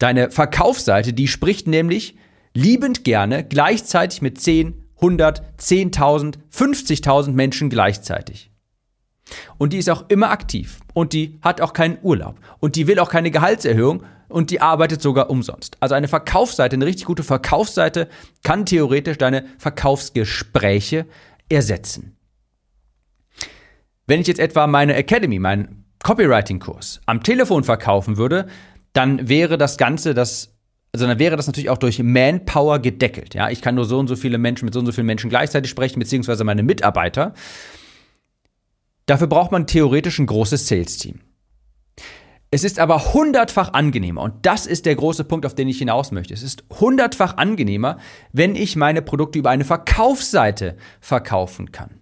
Deine 0.00 0.32
Verkaufsseite, 0.32 1.12
die 1.12 1.28
spricht 1.28 1.68
nämlich 1.68 2.16
liebend 2.52 3.04
gerne 3.04 3.44
gleichzeitig 3.44 4.22
mit 4.22 4.40
10, 4.40 4.74
100, 4.96 5.42
10.000, 5.60 6.34
50.000 6.52 7.30
Menschen 7.30 7.70
gleichzeitig. 7.70 8.50
Und 9.58 9.72
die 9.72 9.78
ist 9.78 9.88
auch 9.90 10.04
immer 10.08 10.30
aktiv 10.30 10.80
und 10.92 11.12
die 11.12 11.38
hat 11.42 11.60
auch 11.60 11.72
keinen 11.72 11.98
Urlaub 12.02 12.38
und 12.60 12.76
die 12.76 12.86
will 12.86 12.98
auch 12.98 13.08
keine 13.08 13.30
Gehaltserhöhung 13.30 14.02
und 14.28 14.50
die 14.50 14.60
arbeitet 14.60 15.00
sogar 15.00 15.30
umsonst. 15.30 15.76
Also 15.80 15.94
eine 15.94 16.08
Verkaufsseite, 16.08 16.74
eine 16.74 16.86
richtig 16.86 17.06
gute 17.06 17.22
Verkaufsseite 17.22 18.08
kann 18.42 18.66
theoretisch 18.66 19.18
deine 19.18 19.44
Verkaufsgespräche 19.58 21.06
ersetzen. 21.48 22.16
Wenn 24.06 24.20
ich 24.20 24.26
jetzt 24.26 24.40
etwa 24.40 24.66
meine 24.66 24.94
Academy, 24.94 25.38
meinen 25.38 25.84
Copywriting-Kurs 26.02 27.00
am 27.06 27.22
Telefon 27.22 27.64
verkaufen 27.64 28.16
würde, 28.18 28.46
dann 28.92 29.28
wäre 29.28 29.56
das 29.56 29.78
Ganze, 29.78 30.14
das 30.14 30.50
also 30.92 31.08
dann 31.08 31.18
wäre 31.18 31.36
das 31.36 31.48
natürlich 31.48 31.70
auch 31.70 31.78
durch 31.78 32.00
Manpower 32.00 32.78
gedeckelt. 32.78 33.34
Ja, 33.34 33.50
ich 33.50 33.60
kann 33.62 33.74
nur 33.74 33.84
so 33.84 33.98
und 33.98 34.06
so 34.06 34.14
viele 34.14 34.38
Menschen 34.38 34.66
mit 34.66 34.74
so 34.74 34.80
und 34.80 34.86
so 34.86 34.92
vielen 34.92 35.08
Menschen 35.08 35.28
gleichzeitig 35.28 35.68
sprechen, 35.68 35.98
beziehungsweise 35.98 36.44
meine 36.44 36.62
Mitarbeiter. 36.62 37.34
Dafür 39.06 39.26
braucht 39.26 39.52
man 39.52 39.66
theoretisch 39.66 40.18
ein 40.18 40.26
großes 40.26 40.66
Sales-Team. 40.66 41.20
Es 42.50 42.62
ist 42.62 42.78
aber 42.78 43.12
hundertfach 43.12 43.72
angenehmer, 43.72 44.22
und 44.22 44.46
das 44.46 44.66
ist 44.66 44.86
der 44.86 44.94
große 44.94 45.24
Punkt, 45.24 45.44
auf 45.44 45.56
den 45.56 45.68
ich 45.68 45.78
hinaus 45.78 46.12
möchte. 46.12 46.32
Es 46.32 46.42
ist 46.44 46.62
hundertfach 46.78 47.36
angenehmer, 47.36 47.98
wenn 48.32 48.54
ich 48.54 48.76
meine 48.76 49.02
Produkte 49.02 49.40
über 49.40 49.50
eine 49.50 49.64
Verkaufsseite 49.64 50.76
verkaufen 51.00 51.72
kann. 51.72 51.98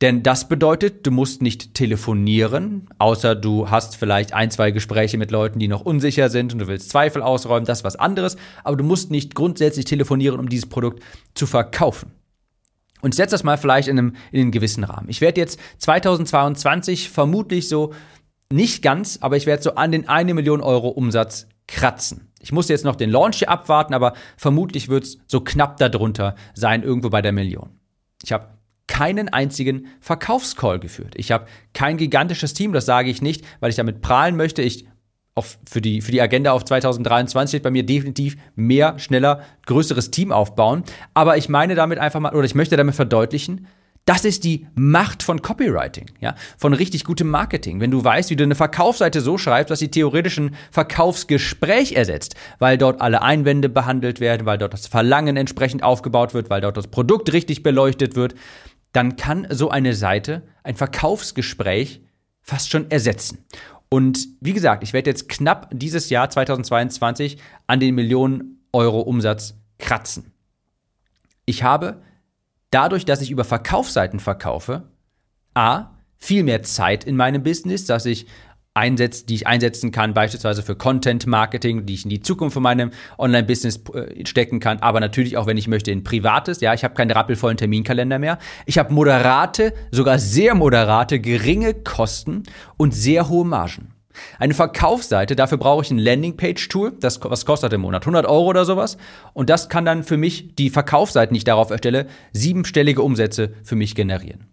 Denn 0.00 0.24
das 0.24 0.48
bedeutet, 0.48 1.06
du 1.06 1.12
musst 1.12 1.42
nicht 1.42 1.74
telefonieren, 1.74 2.88
außer 2.98 3.36
du 3.36 3.70
hast 3.70 3.94
vielleicht 3.94 4.34
ein, 4.34 4.50
zwei 4.50 4.72
Gespräche 4.72 5.16
mit 5.16 5.30
Leuten, 5.30 5.60
die 5.60 5.68
noch 5.68 5.82
unsicher 5.82 6.28
sind 6.28 6.52
und 6.52 6.58
du 6.58 6.66
willst 6.66 6.90
Zweifel 6.90 7.22
ausräumen, 7.22 7.66
das 7.66 7.78
ist 7.78 7.84
was 7.84 7.94
anderes, 7.94 8.36
aber 8.64 8.76
du 8.76 8.82
musst 8.82 9.12
nicht 9.12 9.36
grundsätzlich 9.36 9.84
telefonieren, 9.84 10.40
um 10.40 10.48
dieses 10.48 10.68
Produkt 10.68 11.04
zu 11.34 11.46
verkaufen. 11.46 12.10
Und 13.02 13.14
ich 13.14 13.16
setze 13.16 13.34
das 13.34 13.44
mal 13.44 13.58
vielleicht 13.58 13.88
in 13.88 13.98
einem, 13.98 14.16
in 14.30 14.40
einem 14.40 14.50
gewissen 14.52 14.84
Rahmen. 14.84 15.08
Ich 15.10 15.20
werde 15.20 15.40
jetzt 15.40 15.60
2022 15.78 17.10
vermutlich 17.10 17.68
so 17.68 17.92
nicht 18.50 18.82
ganz, 18.82 19.18
aber 19.20 19.36
ich 19.36 19.46
werde 19.46 19.62
so 19.62 19.74
an 19.74 19.92
den 19.92 20.08
1 20.08 20.32
Million 20.32 20.60
Euro 20.60 20.88
Umsatz 20.88 21.48
kratzen. 21.66 22.32
Ich 22.40 22.52
muss 22.52 22.68
jetzt 22.68 22.84
noch 22.84 22.96
den 22.96 23.10
Launch 23.10 23.38
hier 23.38 23.50
abwarten, 23.50 23.94
aber 23.94 24.14
vermutlich 24.36 24.88
wird 24.88 25.04
es 25.04 25.18
so 25.26 25.40
knapp 25.40 25.78
darunter 25.78 26.36
sein, 26.54 26.82
irgendwo 26.82 27.10
bei 27.10 27.22
der 27.22 27.32
Million. 27.32 27.80
Ich 28.22 28.32
habe 28.32 28.58
keinen 28.86 29.28
einzigen 29.30 29.86
Verkaufscall 30.00 30.78
geführt. 30.78 31.14
Ich 31.16 31.32
habe 31.32 31.46
kein 31.72 31.96
gigantisches 31.96 32.52
Team, 32.52 32.72
das 32.72 32.84
sage 32.84 33.10
ich 33.10 33.22
nicht, 33.22 33.44
weil 33.60 33.70
ich 33.70 33.76
damit 33.76 34.00
prahlen 34.02 34.36
möchte. 34.36 34.62
Ich 34.62 34.86
auf, 35.34 35.58
für, 35.68 35.80
die, 35.80 36.02
für 36.02 36.12
die 36.12 36.20
Agenda 36.20 36.52
auf 36.52 36.64
2023 36.64 37.50
steht 37.50 37.62
bei 37.62 37.70
mir 37.70 37.84
definitiv 37.84 38.36
mehr, 38.54 38.98
schneller, 38.98 39.42
größeres 39.66 40.10
Team 40.10 40.30
aufbauen. 40.30 40.84
Aber 41.14 41.36
ich 41.36 41.48
meine 41.48 41.74
damit 41.74 41.98
einfach 41.98 42.20
mal, 42.20 42.34
oder 42.34 42.44
ich 42.44 42.54
möchte 42.54 42.76
damit 42.76 42.94
verdeutlichen, 42.94 43.66
das 44.04 44.24
ist 44.24 44.42
die 44.42 44.66
Macht 44.74 45.22
von 45.22 45.42
Copywriting, 45.42 46.06
ja, 46.20 46.34
von 46.58 46.72
richtig 46.72 47.04
gutem 47.04 47.28
Marketing. 47.28 47.80
Wenn 47.80 47.92
du 47.92 48.02
weißt, 48.02 48.30
wie 48.30 48.36
du 48.36 48.42
eine 48.42 48.56
Verkaufsseite 48.56 49.20
so 49.20 49.38
schreibst, 49.38 49.70
dass 49.70 49.78
sie 49.78 49.92
theoretisch 49.92 50.38
ein 50.38 50.56
Verkaufsgespräch 50.72 51.92
ersetzt, 51.92 52.34
weil 52.58 52.78
dort 52.78 53.00
alle 53.00 53.22
Einwände 53.22 53.68
behandelt 53.68 54.18
werden, 54.18 54.44
weil 54.44 54.58
dort 54.58 54.72
das 54.72 54.88
Verlangen 54.88 55.36
entsprechend 55.36 55.84
aufgebaut 55.84 56.34
wird, 56.34 56.50
weil 56.50 56.60
dort 56.60 56.76
das 56.76 56.88
Produkt 56.88 57.32
richtig 57.32 57.62
beleuchtet 57.62 58.16
wird, 58.16 58.34
dann 58.92 59.16
kann 59.16 59.46
so 59.50 59.70
eine 59.70 59.94
Seite 59.94 60.42
ein 60.64 60.74
Verkaufsgespräch 60.74 62.02
fast 62.42 62.70
schon 62.70 62.90
ersetzen. 62.90 63.44
Und 63.92 64.26
wie 64.40 64.54
gesagt, 64.54 64.82
ich 64.82 64.94
werde 64.94 65.10
jetzt 65.10 65.28
knapp 65.28 65.68
dieses 65.70 66.08
Jahr 66.08 66.30
2022 66.30 67.36
an 67.66 67.78
den 67.78 67.94
Millionen 67.94 68.64
Euro 68.72 69.02
Umsatz 69.02 69.52
kratzen. 69.78 70.32
Ich 71.44 71.62
habe 71.62 72.00
dadurch, 72.70 73.04
dass 73.04 73.20
ich 73.20 73.30
über 73.30 73.44
Verkaufsseiten 73.44 74.18
verkaufe, 74.18 74.84
a, 75.52 75.90
viel 76.16 76.42
mehr 76.42 76.62
Zeit 76.62 77.04
in 77.04 77.16
meinem 77.16 77.42
Business, 77.42 77.84
dass 77.84 78.06
ich 78.06 78.24
einsetzt, 78.74 79.28
die 79.28 79.34
ich 79.34 79.46
einsetzen 79.46 79.92
kann, 79.92 80.14
beispielsweise 80.14 80.62
für 80.62 80.76
Content 80.76 81.26
Marketing, 81.26 81.84
die 81.84 81.94
ich 81.94 82.04
in 82.04 82.10
die 82.10 82.22
Zukunft 82.22 82.54
von 82.54 82.62
meinem 82.62 82.90
Online-Business 83.18 83.82
äh, 83.92 84.24
stecken 84.26 84.60
kann, 84.60 84.78
aber 84.78 85.00
natürlich 85.00 85.36
auch, 85.36 85.46
wenn 85.46 85.58
ich 85.58 85.68
möchte, 85.68 85.90
in 85.90 86.04
privates. 86.04 86.60
Ja, 86.60 86.72
ich 86.72 86.82
habe 86.82 86.94
keinen 86.94 87.10
rappelvollen 87.10 87.58
Terminkalender 87.58 88.18
mehr. 88.18 88.38
Ich 88.64 88.78
habe 88.78 88.92
moderate, 88.92 89.74
sogar 89.90 90.18
sehr 90.18 90.54
moderate, 90.54 91.20
geringe 91.20 91.74
Kosten 91.74 92.44
und 92.78 92.94
sehr 92.94 93.28
hohe 93.28 93.44
Margen. 93.44 93.94
Eine 94.38 94.54
Verkaufsseite, 94.54 95.36
dafür 95.36 95.58
brauche 95.58 95.82
ich 95.82 95.90
ein 95.90 95.98
Landingpage-Tool, 95.98 96.92
das 97.00 97.20
was 97.22 97.46
kostet 97.46 97.72
im 97.72 97.82
Monat 97.82 98.02
100 98.02 98.26
Euro 98.26 98.46
oder 98.46 98.64
sowas. 98.64 98.96
Und 99.32 99.50
das 99.50 99.68
kann 99.68 99.84
dann 99.84 100.02
für 100.02 100.16
mich 100.16 100.54
die 100.54 100.70
Verkaufsseiten, 100.70 101.34
die 101.34 101.38
ich 101.38 101.44
darauf 101.44 101.70
erstelle, 101.70 102.06
siebenstellige 102.32 103.02
Umsätze 103.02 103.54
für 103.62 103.76
mich 103.76 103.94
generieren. 103.94 104.46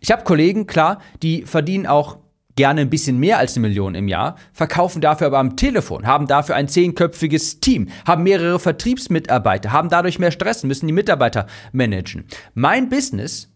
Ich 0.00 0.10
habe 0.10 0.24
Kollegen, 0.24 0.66
klar, 0.66 1.00
die 1.22 1.42
verdienen 1.42 1.86
auch 1.86 2.18
gerne 2.56 2.82
ein 2.82 2.90
bisschen 2.90 3.18
mehr 3.18 3.38
als 3.38 3.56
eine 3.56 3.66
Million 3.66 3.94
im 3.94 4.08
Jahr, 4.08 4.36
verkaufen 4.52 5.00
dafür 5.00 5.28
aber 5.28 5.38
am 5.38 5.56
Telefon, 5.56 6.06
haben 6.06 6.26
dafür 6.26 6.54
ein 6.54 6.68
zehnköpfiges 6.68 7.60
Team, 7.60 7.88
haben 8.06 8.22
mehrere 8.22 8.58
Vertriebsmitarbeiter, 8.58 9.72
haben 9.72 9.88
dadurch 9.88 10.18
mehr 10.18 10.30
Stress, 10.30 10.64
müssen 10.64 10.86
die 10.86 10.92
Mitarbeiter 10.92 11.46
managen. 11.72 12.24
Mein 12.54 12.88
Business 12.88 13.48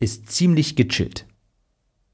ist 0.00 0.30
ziemlich 0.30 0.76
gechillt. 0.76 1.26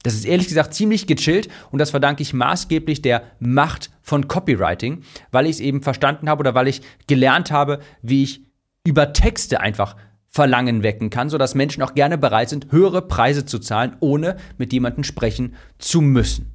Das 0.02 0.14
ist 0.14 0.26
ehrlich 0.26 0.48
gesagt 0.48 0.74
ziemlich 0.74 1.06
gechillt 1.06 1.48
und 1.70 1.78
das 1.78 1.90
verdanke 1.90 2.22
ich 2.22 2.34
maßgeblich 2.34 3.00
der 3.00 3.22
Macht 3.40 3.90
von 4.02 4.28
Copywriting, 4.28 5.02
weil 5.30 5.46
ich 5.46 5.52
es 5.52 5.60
eben 5.60 5.82
verstanden 5.82 6.28
habe 6.28 6.40
oder 6.40 6.54
weil 6.54 6.68
ich 6.68 6.82
gelernt 7.06 7.50
habe, 7.50 7.80
wie 8.02 8.22
ich 8.22 8.42
über 8.86 9.14
Texte 9.14 9.60
einfach 9.60 9.96
Verlangen 10.34 10.82
wecken 10.82 11.10
kann, 11.10 11.30
sodass 11.30 11.54
Menschen 11.54 11.80
auch 11.84 11.94
gerne 11.94 12.18
bereit 12.18 12.48
sind, 12.48 12.72
höhere 12.72 13.02
Preise 13.02 13.46
zu 13.46 13.60
zahlen, 13.60 13.96
ohne 14.00 14.36
mit 14.58 14.72
jemandem 14.72 15.04
sprechen 15.04 15.54
zu 15.78 16.00
müssen. 16.00 16.50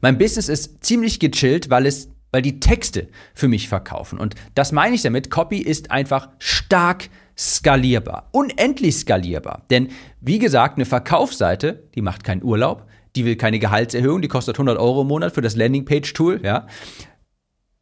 Mein 0.00 0.16
Business 0.16 0.48
ist 0.48 0.82
ziemlich 0.82 1.20
gechillt, 1.20 1.68
weil 1.68 1.84
es 1.84 2.08
weil 2.32 2.42
die 2.42 2.58
Texte 2.58 3.08
für 3.34 3.48
mich 3.48 3.68
verkaufen. 3.68 4.18
Und 4.18 4.34
das 4.54 4.72
meine 4.72 4.94
ich 4.94 5.02
damit. 5.02 5.30
Copy 5.30 5.58
ist 5.58 5.90
einfach 5.90 6.28
stark 6.38 7.08
skalierbar. 7.38 8.28
Unendlich 8.32 8.96
skalierbar. 8.96 9.64
Denn, 9.70 9.88
wie 10.20 10.38
gesagt, 10.38 10.76
eine 10.76 10.86
Verkaufsseite, 10.86 11.88
die 11.94 12.02
macht 12.02 12.24
keinen 12.24 12.42
Urlaub, 12.42 12.86
die 13.14 13.24
will 13.24 13.36
keine 13.36 13.58
Gehaltserhöhung, 13.58 14.20
die 14.20 14.28
kostet 14.28 14.56
100 14.56 14.78
Euro 14.78 15.02
im 15.02 15.08
Monat 15.08 15.34
für 15.34 15.40
das 15.40 15.56
Landingpage-Tool, 15.56 16.40
ja. 16.44 16.66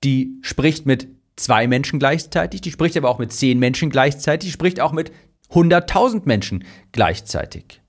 Die 0.04 0.38
spricht 0.42 0.86
mit 0.86 1.08
zwei 1.36 1.66
Menschen 1.66 1.98
gleichzeitig, 1.98 2.60
die 2.60 2.70
spricht 2.70 2.96
aber 2.96 3.10
auch 3.10 3.18
mit 3.18 3.32
zehn 3.32 3.58
Menschen 3.58 3.90
gleichzeitig, 3.90 4.48
die 4.48 4.52
spricht 4.52 4.80
auch 4.80 4.92
mit 4.92 5.12
100.000 5.50 6.22
Menschen 6.24 6.64
gleichzeitig. 6.92 7.80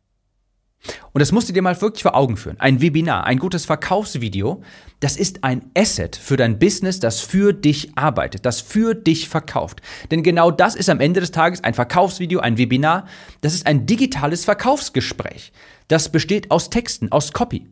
Und 1.14 1.20
das 1.20 1.32
musst 1.32 1.50
du 1.50 1.54
dir 1.54 1.62
mal 1.62 1.80
wirklich 1.82 2.04
vor 2.04 2.16
Augen 2.16 2.38
führen. 2.38 2.60
Ein 2.60 2.82
Webinar, 2.82 3.26
ein 3.26 3.40
gutes 3.40 3.66
Verkaufsvideo, 3.66 4.62
das 5.00 5.18
ist 5.18 5.44
ein 5.44 5.72
Asset 5.76 6.16
für 6.16 6.38
dein 6.38 6.60
Business, 6.60 7.00
das 7.00 7.22
für 7.22 7.54
dich 7.54 7.98
arbeitet, 7.98 8.46
das 8.46 8.62
für 8.62 8.94
dich 8.94 9.28
verkauft. 9.30 9.82
Denn 10.12 10.24
genau 10.24 10.52
das 10.52 10.76
ist 10.76 10.90
am 10.90 11.00
Ende 11.00 11.22
des 11.22 11.32
Tages 11.32 11.64
ein 11.64 11.74
Verkaufsvideo, 11.74 12.40
ein 12.40 12.58
Webinar, 12.58 13.08
das 13.42 13.54
ist 13.54 13.66
ein 13.66 13.86
digitales 13.86 14.46
Verkaufsgespräch. 14.46 15.52
Das 15.88 16.10
besteht 16.10 16.52
aus 16.52 16.70
Texten, 16.70 17.12
aus 17.12 17.32
Copy. 17.34 17.68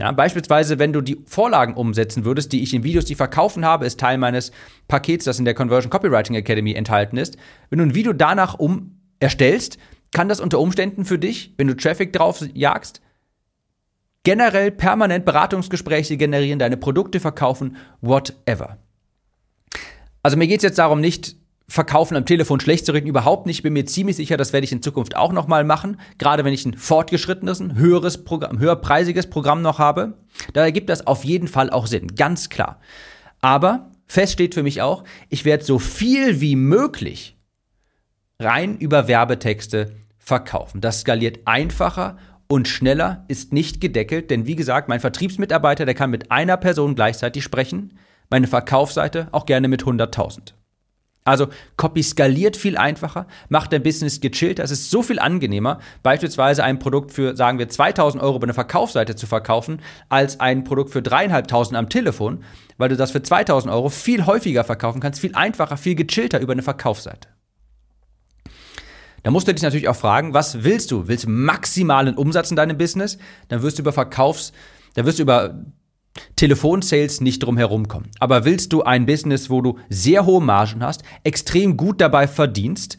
Ja, 0.00 0.12
beispielsweise, 0.12 0.78
wenn 0.78 0.94
du 0.94 1.02
die 1.02 1.20
Vorlagen 1.26 1.74
umsetzen 1.74 2.24
würdest, 2.24 2.52
die 2.52 2.62
ich 2.62 2.72
in 2.72 2.84
Videos, 2.84 3.04
die 3.04 3.14
verkaufen 3.14 3.66
habe, 3.66 3.84
ist 3.84 4.00
Teil 4.00 4.16
meines 4.16 4.50
Pakets, 4.88 5.26
das 5.26 5.38
in 5.38 5.44
der 5.44 5.52
Conversion 5.52 5.90
Copywriting 5.90 6.36
Academy 6.36 6.72
enthalten 6.72 7.18
ist. 7.18 7.36
Wenn 7.68 7.80
du 7.80 7.84
ein 7.84 7.94
Video 7.94 8.14
danach 8.14 8.54
um 8.58 8.98
erstellst, 9.18 9.76
kann 10.10 10.30
das 10.30 10.40
unter 10.40 10.58
Umständen 10.58 11.04
für 11.04 11.18
dich, 11.18 11.52
wenn 11.58 11.66
du 11.66 11.76
Traffic 11.76 12.14
drauf 12.14 12.42
jagst, 12.54 13.02
generell 14.22 14.70
permanent 14.70 15.26
Beratungsgespräche 15.26 16.16
generieren, 16.16 16.58
deine 16.58 16.78
Produkte 16.78 17.20
verkaufen, 17.20 17.76
whatever. 18.00 18.78
Also 20.22 20.38
mir 20.38 20.46
geht 20.46 20.60
es 20.60 20.64
jetzt 20.64 20.78
darum, 20.78 21.02
nicht 21.02 21.36
Verkaufen 21.70 22.16
am 22.16 22.26
Telefon 22.26 22.58
schlecht 22.58 22.84
zu 22.84 22.90
reden, 22.90 23.06
überhaupt 23.06 23.46
nicht. 23.46 23.58
Ich 23.58 23.62
bin 23.62 23.74
mir 23.74 23.86
ziemlich 23.86 24.16
sicher, 24.16 24.36
das 24.36 24.52
werde 24.52 24.64
ich 24.64 24.72
in 24.72 24.82
Zukunft 24.82 25.14
auch 25.14 25.32
nochmal 25.32 25.62
machen. 25.62 26.00
Gerade 26.18 26.44
wenn 26.44 26.52
ich 26.52 26.66
ein 26.66 26.76
fortgeschrittenes, 26.76 27.60
ein 27.60 27.76
höheres 27.76 28.24
Programm, 28.24 28.58
höherpreisiges 28.58 29.30
Programm 29.30 29.62
noch 29.62 29.78
habe. 29.78 30.14
Da 30.52 30.64
ergibt 30.64 30.90
das 30.90 31.06
auf 31.06 31.24
jeden 31.24 31.46
Fall 31.46 31.70
auch 31.70 31.86
Sinn, 31.86 32.16
ganz 32.16 32.48
klar. 32.48 32.80
Aber 33.40 33.92
fest 34.08 34.32
steht 34.32 34.54
für 34.54 34.64
mich 34.64 34.82
auch, 34.82 35.04
ich 35.28 35.44
werde 35.44 35.62
so 35.62 35.78
viel 35.78 36.40
wie 36.40 36.56
möglich 36.56 37.38
rein 38.40 38.76
über 38.76 39.06
Werbetexte 39.06 39.92
verkaufen. 40.18 40.80
Das 40.80 41.02
skaliert 41.02 41.38
einfacher 41.44 42.16
und 42.48 42.66
schneller, 42.66 43.24
ist 43.28 43.52
nicht 43.52 43.80
gedeckelt, 43.80 44.32
denn 44.32 44.44
wie 44.44 44.56
gesagt, 44.56 44.88
mein 44.88 44.98
Vertriebsmitarbeiter, 44.98 45.86
der 45.86 45.94
kann 45.94 46.10
mit 46.10 46.32
einer 46.32 46.56
Person 46.56 46.96
gleichzeitig 46.96 47.44
sprechen, 47.44 47.96
meine 48.28 48.48
Verkaufsseite 48.48 49.28
auch 49.30 49.46
gerne 49.46 49.68
mit 49.68 49.84
100.000. 49.84 50.54
Also 51.30 51.46
Copy 51.76 52.02
skaliert 52.02 52.56
viel 52.56 52.76
einfacher, 52.76 53.26
macht 53.48 53.72
dein 53.72 53.82
Business 53.82 54.20
gechillter, 54.20 54.64
es 54.64 54.70
ist 54.70 54.90
so 54.90 55.02
viel 55.02 55.18
angenehmer, 55.20 55.78
beispielsweise 56.02 56.64
ein 56.64 56.78
Produkt 56.78 57.12
für, 57.12 57.36
sagen 57.36 57.58
wir, 57.58 57.68
2000 57.68 58.22
Euro 58.22 58.36
über 58.36 58.46
eine 58.46 58.54
Verkaufsseite 58.54 59.14
zu 59.14 59.26
verkaufen, 59.26 59.80
als 60.08 60.40
ein 60.40 60.64
Produkt 60.64 60.90
für 60.90 61.02
3500 61.02 61.78
am 61.78 61.88
Telefon, 61.88 62.42
weil 62.78 62.88
du 62.88 62.96
das 62.96 63.12
für 63.12 63.22
2000 63.22 63.72
Euro 63.72 63.90
viel 63.90 64.26
häufiger 64.26 64.64
verkaufen 64.64 65.00
kannst, 65.00 65.20
viel 65.20 65.34
einfacher, 65.34 65.76
viel 65.76 65.94
gechillter 65.94 66.40
über 66.40 66.52
eine 66.52 66.62
Verkaufsseite. 66.62 67.28
Da 69.22 69.30
musst 69.30 69.46
du 69.46 69.52
dich 69.52 69.62
natürlich 69.62 69.88
auch 69.88 69.96
fragen, 69.96 70.34
was 70.34 70.64
willst 70.64 70.90
du? 70.90 71.06
Willst 71.06 71.24
du 71.24 71.30
maximalen 71.30 72.16
Umsatz 72.16 72.50
in 72.50 72.56
deinem 72.56 72.78
Business? 72.78 73.18
Dann 73.48 73.62
wirst 73.62 73.78
du 73.78 73.82
über 73.82 73.92
Verkaufs, 73.92 74.52
dann 74.94 75.06
wirst 75.06 75.18
du 75.18 75.22
über 75.22 75.54
Telefonsales 76.36 77.20
nicht 77.20 77.40
drum 77.40 77.56
kommen. 77.88 78.10
Aber 78.18 78.44
willst 78.44 78.72
du 78.72 78.82
ein 78.82 79.06
Business, 79.06 79.50
wo 79.50 79.60
du 79.60 79.78
sehr 79.88 80.26
hohe 80.26 80.42
Margen 80.42 80.82
hast, 80.82 81.02
extrem 81.24 81.76
gut 81.76 82.00
dabei 82.00 82.26
verdienst 82.26 82.98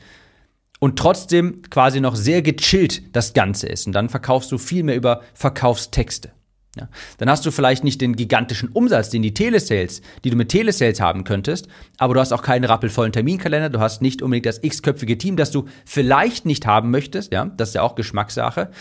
und 0.79 0.97
trotzdem 0.97 1.61
quasi 1.69 2.01
noch 2.01 2.15
sehr 2.15 2.41
gechillt 2.41 3.15
das 3.15 3.33
Ganze 3.33 3.67
ist 3.67 3.87
und 3.87 3.93
dann 3.93 4.09
verkaufst 4.09 4.51
du 4.51 4.57
viel 4.57 4.83
mehr 4.83 4.95
über 4.95 5.21
Verkaufstexte. 5.33 6.31
Ja, 6.77 6.87
dann 7.17 7.29
hast 7.29 7.45
du 7.45 7.51
vielleicht 7.51 7.83
nicht 7.83 7.99
den 7.99 8.15
gigantischen 8.15 8.69
Umsatz, 8.69 9.09
den 9.09 9.21
die 9.21 9.33
Telesales, 9.33 10.01
die 10.23 10.29
du 10.29 10.37
mit 10.37 10.47
Telesales 10.47 11.01
haben 11.01 11.25
könntest, 11.25 11.67
aber 11.97 12.13
du 12.13 12.21
hast 12.21 12.31
auch 12.31 12.43
keinen 12.43 12.63
rappelvollen 12.63 13.11
Terminkalender, 13.11 13.69
du 13.69 13.81
hast 13.81 14.01
nicht 14.01 14.21
unbedingt 14.21 14.45
das 14.45 14.63
x-köpfige 14.63 15.17
Team, 15.17 15.35
das 15.35 15.51
du 15.51 15.65
vielleicht 15.85 16.45
nicht 16.45 16.65
haben 16.65 16.89
möchtest, 16.89 17.33
ja, 17.33 17.45
das 17.45 17.69
ist 17.69 17.75
ja 17.75 17.81
auch 17.81 17.95
Geschmackssache. 17.95 18.71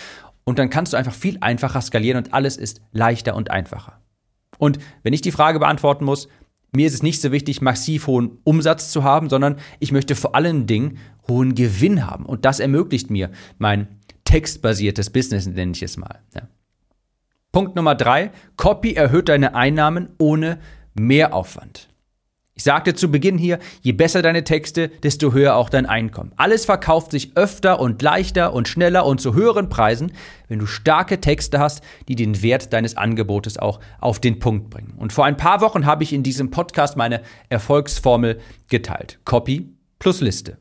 Und 0.45 0.61
dann 0.61 0.71
kannst 0.71 0.93
du 0.93 0.97
einfach 0.97 1.13
viel 1.13 1.39
einfacher 1.41 1.81
skalieren 1.81 2.19
und 2.19 2.33
alles 2.33 2.57
ist 2.57 2.81
leichter 2.93 3.35
und 3.35 3.51
einfacher. 3.51 4.00
Und 4.61 4.79
wenn 5.03 5.13
ich 5.13 5.23
die 5.23 5.33
Frage 5.33 5.59
beantworten 5.59 6.05
muss, 6.05 6.29
mir 6.73 6.87
ist 6.87 6.95
es 6.95 7.03
nicht 7.03 7.21
so 7.21 7.33
wichtig, 7.33 7.61
massiv 7.63 8.07
hohen 8.07 8.39
Umsatz 8.45 8.93
zu 8.93 9.03
haben, 9.03 9.29
sondern 9.29 9.57
ich 9.81 9.91
möchte 9.91 10.15
vor 10.15 10.35
allen 10.37 10.67
Dingen 10.67 10.99
hohen 11.27 11.55
Gewinn 11.55 12.07
haben. 12.07 12.27
Und 12.27 12.45
das 12.45 12.61
ermöglicht 12.61 13.11
mir 13.11 13.31
mein 13.59 13.89
textbasiertes 14.25 15.11
Business, 15.11 15.47
nenne 15.47 15.73
ich 15.73 15.83
es 15.83 15.97
mal. 15.97 16.21
Ja. 16.35 16.43
Punkt 17.51 17.75
Nummer 17.75 17.97
drei, 17.97 18.31
Copy 18.57 18.93
erhöht 18.93 19.29
deine 19.29 19.57
Einnahmen 19.57 20.11
ohne 20.19 20.61
Mehraufwand. 20.95 21.90
Ich 22.61 22.65
sagte 22.65 22.93
zu 22.93 23.11
Beginn 23.11 23.39
hier, 23.39 23.59
je 23.81 23.93
besser 23.93 24.21
deine 24.21 24.45
Texte, 24.45 24.89
desto 24.89 25.33
höher 25.33 25.57
auch 25.57 25.71
dein 25.71 25.87
Einkommen. 25.87 26.33
Alles 26.37 26.67
verkauft 26.67 27.11
sich 27.11 27.35
öfter 27.35 27.81
und 27.81 28.03
leichter 28.03 28.53
und 28.53 28.69
schneller 28.69 29.07
und 29.07 29.19
zu 29.19 29.33
höheren 29.33 29.71
Preisen, 29.71 30.13
wenn 30.49 30.59
du 30.59 30.67
starke 30.67 31.23
Texte 31.23 31.59
hast, 31.59 31.83
die 32.07 32.17
den 32.17 32.43
Wert 32.43 32.75
deines 32.75 32.99
Angebotes 32.99 33.57
auch 33.57 33.81
auf 33.99 34.19
den 34.19 34.41
Punkt 34.41 34.69
bringen. 34.69 34.93
Und 34.99 35.15
vor 35.15 35.25
ein 35.25 35.39
paar 35.39 35.63
Wochen 35.63 35.87
habe 35.87 36.03
ich 36.03 36.13
in 36.13 36.23
diesem 36.23 36.51
Podcast 36.51 36.99
meine 36.99 37.23
Erfolgsformel 37.49 38.41
geteilt. 38.69 39.21
Copy 39.25 39.75
plus 39.99 40.21
Liste. 40.21 40.59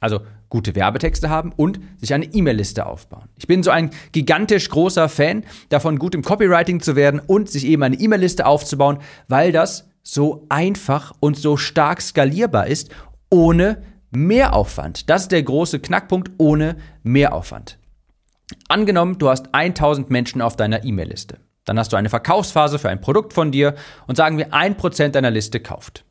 Also 0.00 0.22
gute 0.48 0.74
Werbetexte 0.74 1.30
haben 1.30 1.52
und 1.52 1.78
sich 1.98 2.14
eine 2.14 2.24
E-Mail-Liste 2.24 2.84
aufbauen. 2.84 3.28
Ich 3.36 3.46
bin 3.46 3.62
so 3.62 3.70
ein 3.70 3.90
gigantisch 4.10 4.68
großer 4.70 5.08
Fan 5.08 5.44
davon, 5.68 6.00
gut 6.00 6.16
im 6.16 6.22
Copywriting 6.22 6.80
zu 6.80 6.96
werden 6.96 7.20
und 7.24 7.48
sich 7.48 7.64
eben 7.64 7.84
eine 7.84 7.94
E-Mail-Liste 7.94 8.44
aufzubauen, 8.44 8.98
weil 9.28 9.52
das 9.52 9.88
so 10.06 10.46
einfach 10.48 11.12
und 11.18 11.36
so 11.36 11.56
stark 11.56 12.00
skalierbar 12.00 12.68
ist, 12.68 12.90
ohne 13.28 13.82
Mehraufwand. 14.12 15.10
Das 15.10 15.22
ist 15.22 15.32
der 15.32 15.42
große 15.42 15.80
Knackpunkt, 15.80 16.30
ohne 16.38 16.76
Mehraufwand. 17.02 17.78
Angenommen, 18.68 19.18
du 19.18 19.28
hast 19.28 19.48
1000 19.52 20.08
Menschen 20.08 20.42
auf 20.42 20.54
deiner 20.54 20.84
E-Mail-Liste. 20.84 21.40
Dann 21.64 21.76
hast 21.76 21.92
du 21.92 21.96
eine 21.96 22.08
Verkaufsphase 22.08 22.78
für 22.78 22.88
ein 22.88 23.00
Produkt 23.00 23.32
von 23.32 23.50
dir 23.50 23.74
und 24.06 24.14
sagen 24.14 24.38
wir, 24.38 24.50
1% 24.52 25.08
deiner 25.08 25.32
Liste 25.32 25.58
kauft. 25.58 26.04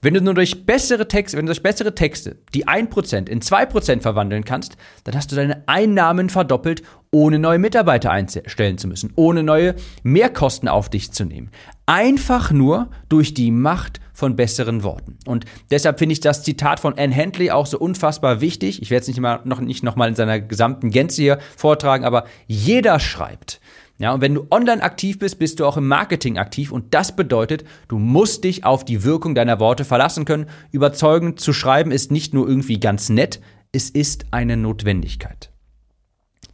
Wenn 0.00 0.14
du 0.14 0.20
nur 0.20 0.34
durch 0.34 0.66
bessere 0.66 1.08
Texte, 1.08 1.38
wenn 1.38 1.46
du 1.46 1.50
durch 1.52 1.62
bessere 1.62 1.94
Texte 1.94 2.36
die 2.52 2.66
1% 2.66 3.28
in 3.28 3.40
2% 3.40 4.02
verwandeln 4.02 4.44
kannst, 4.44 4.76
dann 5.04 5.14
hast 5.14 5.32
du 5.32 5.36
deine 5.36 5.62
Einnahmen 5.66 6.28
verdoppelt, 6.28 6.82
ohne 7.10 7.38
neue 7.38 7.58
Mitarbeiter 7.58 8.10
einstellen 8.10 8.76
zu 8.76 8.88
müssen, 8.88 9.12
ohne 9.16 9.42
neue 9.42 9.74
Mehrkosten 10.02 10.68
auf 10.68 10.90
dich 10.90 11.12
zu 11.12 11.24
nehmen. 11.24 11.50
Einfach 11.86 12.50
nur 12.50 12.90
durch 13.08 13.34
die 13.34 13.50
Macht 13.50 14.00
von 14.12 14.36
besseren 14.36 14.82
Worten. 14.82 15.18
Und 15.26 15.44
deshalb 15.70 15.98
finde 15.98 16.14
ich 16.14 16.20
das 16.20 16.42
Zitat 16.42 16.80
von 16.80 16.98
Anne 16.98 17.14
Handley 17.14 17.50
auch 17.50 17.66
so 17.66 17.78
unfassbar 17.78 18.40
wichtig. 18.40 18.82
Ich 18.82 18.90
werde 18.90 19.02
es 19.02 19.08
nicht, 19.08 19.20
mal, 19.20 19.40
noch, 19.44 19.60
nicht 19.60 19.82
nochmal 19.82 20.08
in 20.08 20.14
seiner 20.14 20.40
gesamten 20.40 20.90
Gänze 20.90 21.22
hier 21.22 21.38
vortragen, 21.56 22.04
aber 22.04 22.24
jeder 22.46 23.00
schreibt. 23.00 23.60
Ja, 23.98 24.12
und 24.12 24.20
wenn 24.20 24.34
du 24.34 24.46
online 24.50 24.82
aktiv 24.82 25.20
bist, 25.20 25.38
bist 25.38 25.60
du 25.60 25.66
auch 25.66 25.76
im 25.76 25.86
Marketing 25.86 26.36
aktiv 26.36 26.72
und 26.72 26.94
das 26.94 27.14
bedeutet, 27.14 27.64
du 27.86 27.98
musst 27.98 28.42
dich 28.42 28.64
auf 28.64 28.84
die 28.84 29.04
Wirkung 29.04 29.36
deiner 29.36 29.60
Worte 29.60 29.84
verlassen 29.84 30.24
können. 30.24 30.46
Überzeugend 30.72 31.38
zu 31.38 31.52
schreiben 31.52 31.92
ist 31.92 32.10
nicht 32.10 32.34
nur 32.34 32.48
irgendwie 32.48 32.80
ganz 32.80 33.08
nett, 33.08 33.40
es 33.70 33.90
ist 33.90 34.26
eine 34.32 34.56
Notwendigkeit. 34.56 35.50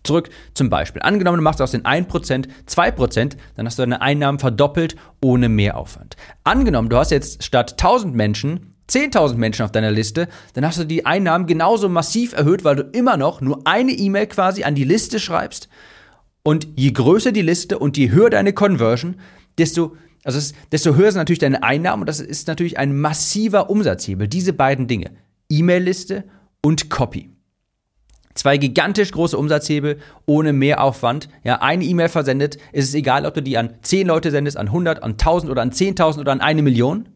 Zurück 0.03 0.31
zum 0.55 0.71
Beispiel. 0.71 1.03
Angenommen, 1.03 1.39
du 1.39 1.43
machst 1.43 1.63
aus 1.63 1.73
den 1.73 1.83
1% 1.83 2.47
2%, 2.67 3.37
dann 3.57 3.67
hast 3.67 3.79
du 3.79 3.83
deine 3.83 4.03
Einnahmen 4.03 4.39
verdoppelt 4.39 4.97
ohne 5.23 5.49
Mehraufwand. 5.49 6.17
Angenommen, 6.45 6.89
du 6.89 6.97
hast 6.97 7.11
jetzt 7.11 7.43
statt 7.43 7.73
1000 7.73 8.15
Menschen 8.15 8.75
10.000 8.91 9.35
Menschen 9.37 9.65
auf 9.65 9.71
deiner 9.71 9.93
Liste, 9.93 10.29
dann 10.55 10.67
hast 10.67 10.79
du 10.79 10.85
die 10.85 11.07
Einnahmen 11.07 11.47
genauso 11.47 11.89
massiv 11.89 12.33
erhöht, 12.33 12.65
weil 12.65 12.75
du 12.77 12.83
immer 12.83 13.17
noch 13.17 13.41
nur 13.41 13.61
eine 13.65 13.93
E-Mail 13.93 14.27
quasi 14.27 14.65
an 14.65 14.75
die 14.75 14.85
Liste 14.85 15.21
schreibst 15.21 15.69
und 16.43 16.69
je 16.77 16.93
größer 16.93 17.33
die 17.33 17.43
Liste 17.43 17.79
und 17.79 17.97
je 17.97 18.11
höher 18.11 18.31
deine 18.31 18.53
Conversion, 18.53 19.17
desto, 19.59 19.97
also 20.25 20.39
es, 20.39 20.55
desto 20.73 20.95
höher 20.95 21.13
sind 21.13 21.21
natürlich 21.21 21.39
deine 21.39 21.63
Einnahmen 21.63 22.03
und 22.03 22.07
das 22.07 22.21
ist 22.21 22.49
natürlich 22.49 22.79
ein 22.79 22.99
massiver 22.99 23.71
Umsatzhebel. 23.71 24.29
Diese 24.29 24.53
beiden 24.53 24.87
Dinge. 24.87 25.11
E-Mail-Liste 25.49 26.25
und 26.63 26.89
Copy. 26.89 27.31
Zwei 28.35 28.57
gigantisch 28.57 29.11
große 29.11 29.37
Umsatzhebel 29.37 29.99
ohne 30.25 30.53
Mehraufwand. 30.53 31.29
Ja, 31.43 31.61
eine 31.61 31.85
E-Mail 31.85 32.09
versendet, 32.09 32.57
ist 32.73 32.89
es 32.89 32.95
egal, 32.95 33.27
ob 33.27 33.35
du 33.35 33.43
die 33.43 33.59
an 33.59 33.75
10 33.83 34.07
Leute 34.07 34.31
sendest, 34.31 34.57
an 34.57 34.69
100, 34.69 35.03
an 35.03 35.13
1000 35.13 35.51
oder 35.51 35.63
an 35.63 35.73
10.000 35.73 36.21
oder 36.21 36.33
an 36.33 36.41
eine 36.41 36.63
Million. 36.63 37.09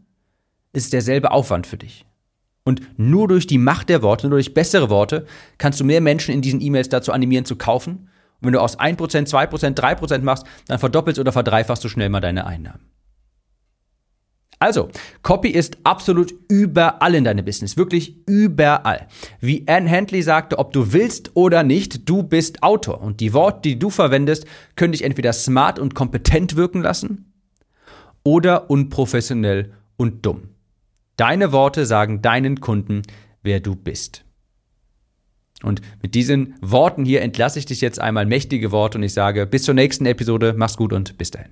Ist 0.72 0.92
derselbe 0.92 1.30
Aufwand 1.30 1.66
für 1.66 1.76
dich. 1.78 2.04
Und 2.64 2.82
nur 2.98 3.28
durch 3.28 3.46
die 3.46 3.58
Macht 3.58 3.88
der 3.88 4.02
Worte, 4.02 4.26
nur 4.26 4.38
durch 4.38 4.54
bessere 4.54 4.90
Worte, 4.90 5.24
kannst 5.56 5.78
du 5.78 5.84
mehr 5.84 6.00
Menschen 6.00 6.34
in 6.34 6.42
diesen 6.42 6.60
E-Mails 6.60 6.88
dazu 6.88 7.12
animieren 7.12 7.44
zu 7.44 7.56
kaufen 7.56 8.08
und 8.40 8.46
wenn 8.46 8.52
du 8.52 8.60
aus 8.60 8.78
1%, 8.78 8.96
2%, 8.98 9.76
3% 9.76 10.18
machst, 10.22 10.44
dann 10.66 10.78
verdoppelst 10.78 11.18
oder 11.18 11.32
verdreifachst 11.32 11.84
du 11.84 11.88
schnell 11.88 12.08
mal 12.08 12.20
deine 12.20 12.46
Einnahmen. 12.46 12.80
Also, 14.58 14.88
Copy 15.22 15.48
ist 15.48 15.78
absolut 15.84 16.32
überall 16.48 17.14
in 17.14 17.24
deinem 17.24 17.44
Business, 17.44 17.76
wirklich 17.76 18.26
überall. 18.26 19.08
Wie 19.40 19.64
Anne 19.66 19.90
Handley 19.90 20.22
sagte, 20.22 20.58
ob 20.58 20.72
du 20.72 20.92
willst 20.92 21.32
oder 21.34 21.62
nicht, 21.62 22.08
du 22.08 22.22
bist 22.22 22.62
Autor 22.62 23.02
und 23.02 23.20
die 23.20 23.34
Worte, 23.34 23.60
die 23.62 23.78
du 23.78 23.90
verwendest, 23.90 24.46
können 24.76 24.92
dich 24.92 25.04
entweder 25.04 25.32
smart 25.32 25.78
und 25.78 25.94
kompetent 25.94 26.56
wirken 26.56 26.82
lassen 26.82 27.32
oder 28.22 28.70
unprofessionell 28.70 29.72
und 29.96 30.24
dumm. 30.24 30.50
Deine 31.16 31.52
Worte 31.52 31.84
sagen 31.84 32.22
deinen 32.22 32.60
Kunden, 32.60 33.02
wer 33.42 33.60
du 33.60 33.76
bist. 33.76 34.23
Und 35.64 35.80
mit 36.02 36.14
diesen 36.14 36.54
Worten 36.60 37.04
hier 37.04 37.22
entlasse 37.22 37.58
ich 37.58 37.66
dich 37.66 37.80
jetzt 37.80 38.00
einmal 38.00 38.26
mächtige 38.26 38.72
Worte 38.72 38.98
und 38.98 39.04
ich 39.04 39.14
sage 39.14 39.46
bis 39.46 39.62
zur 39.62 39.74
nächsten 39.74 40.06
Episode. 40.06 40.54
Mach's 40.56 40.76
gut 40.76 40.92
und 40.92 41.18
bis 41.18 41.30
dahin. 41.30 41.50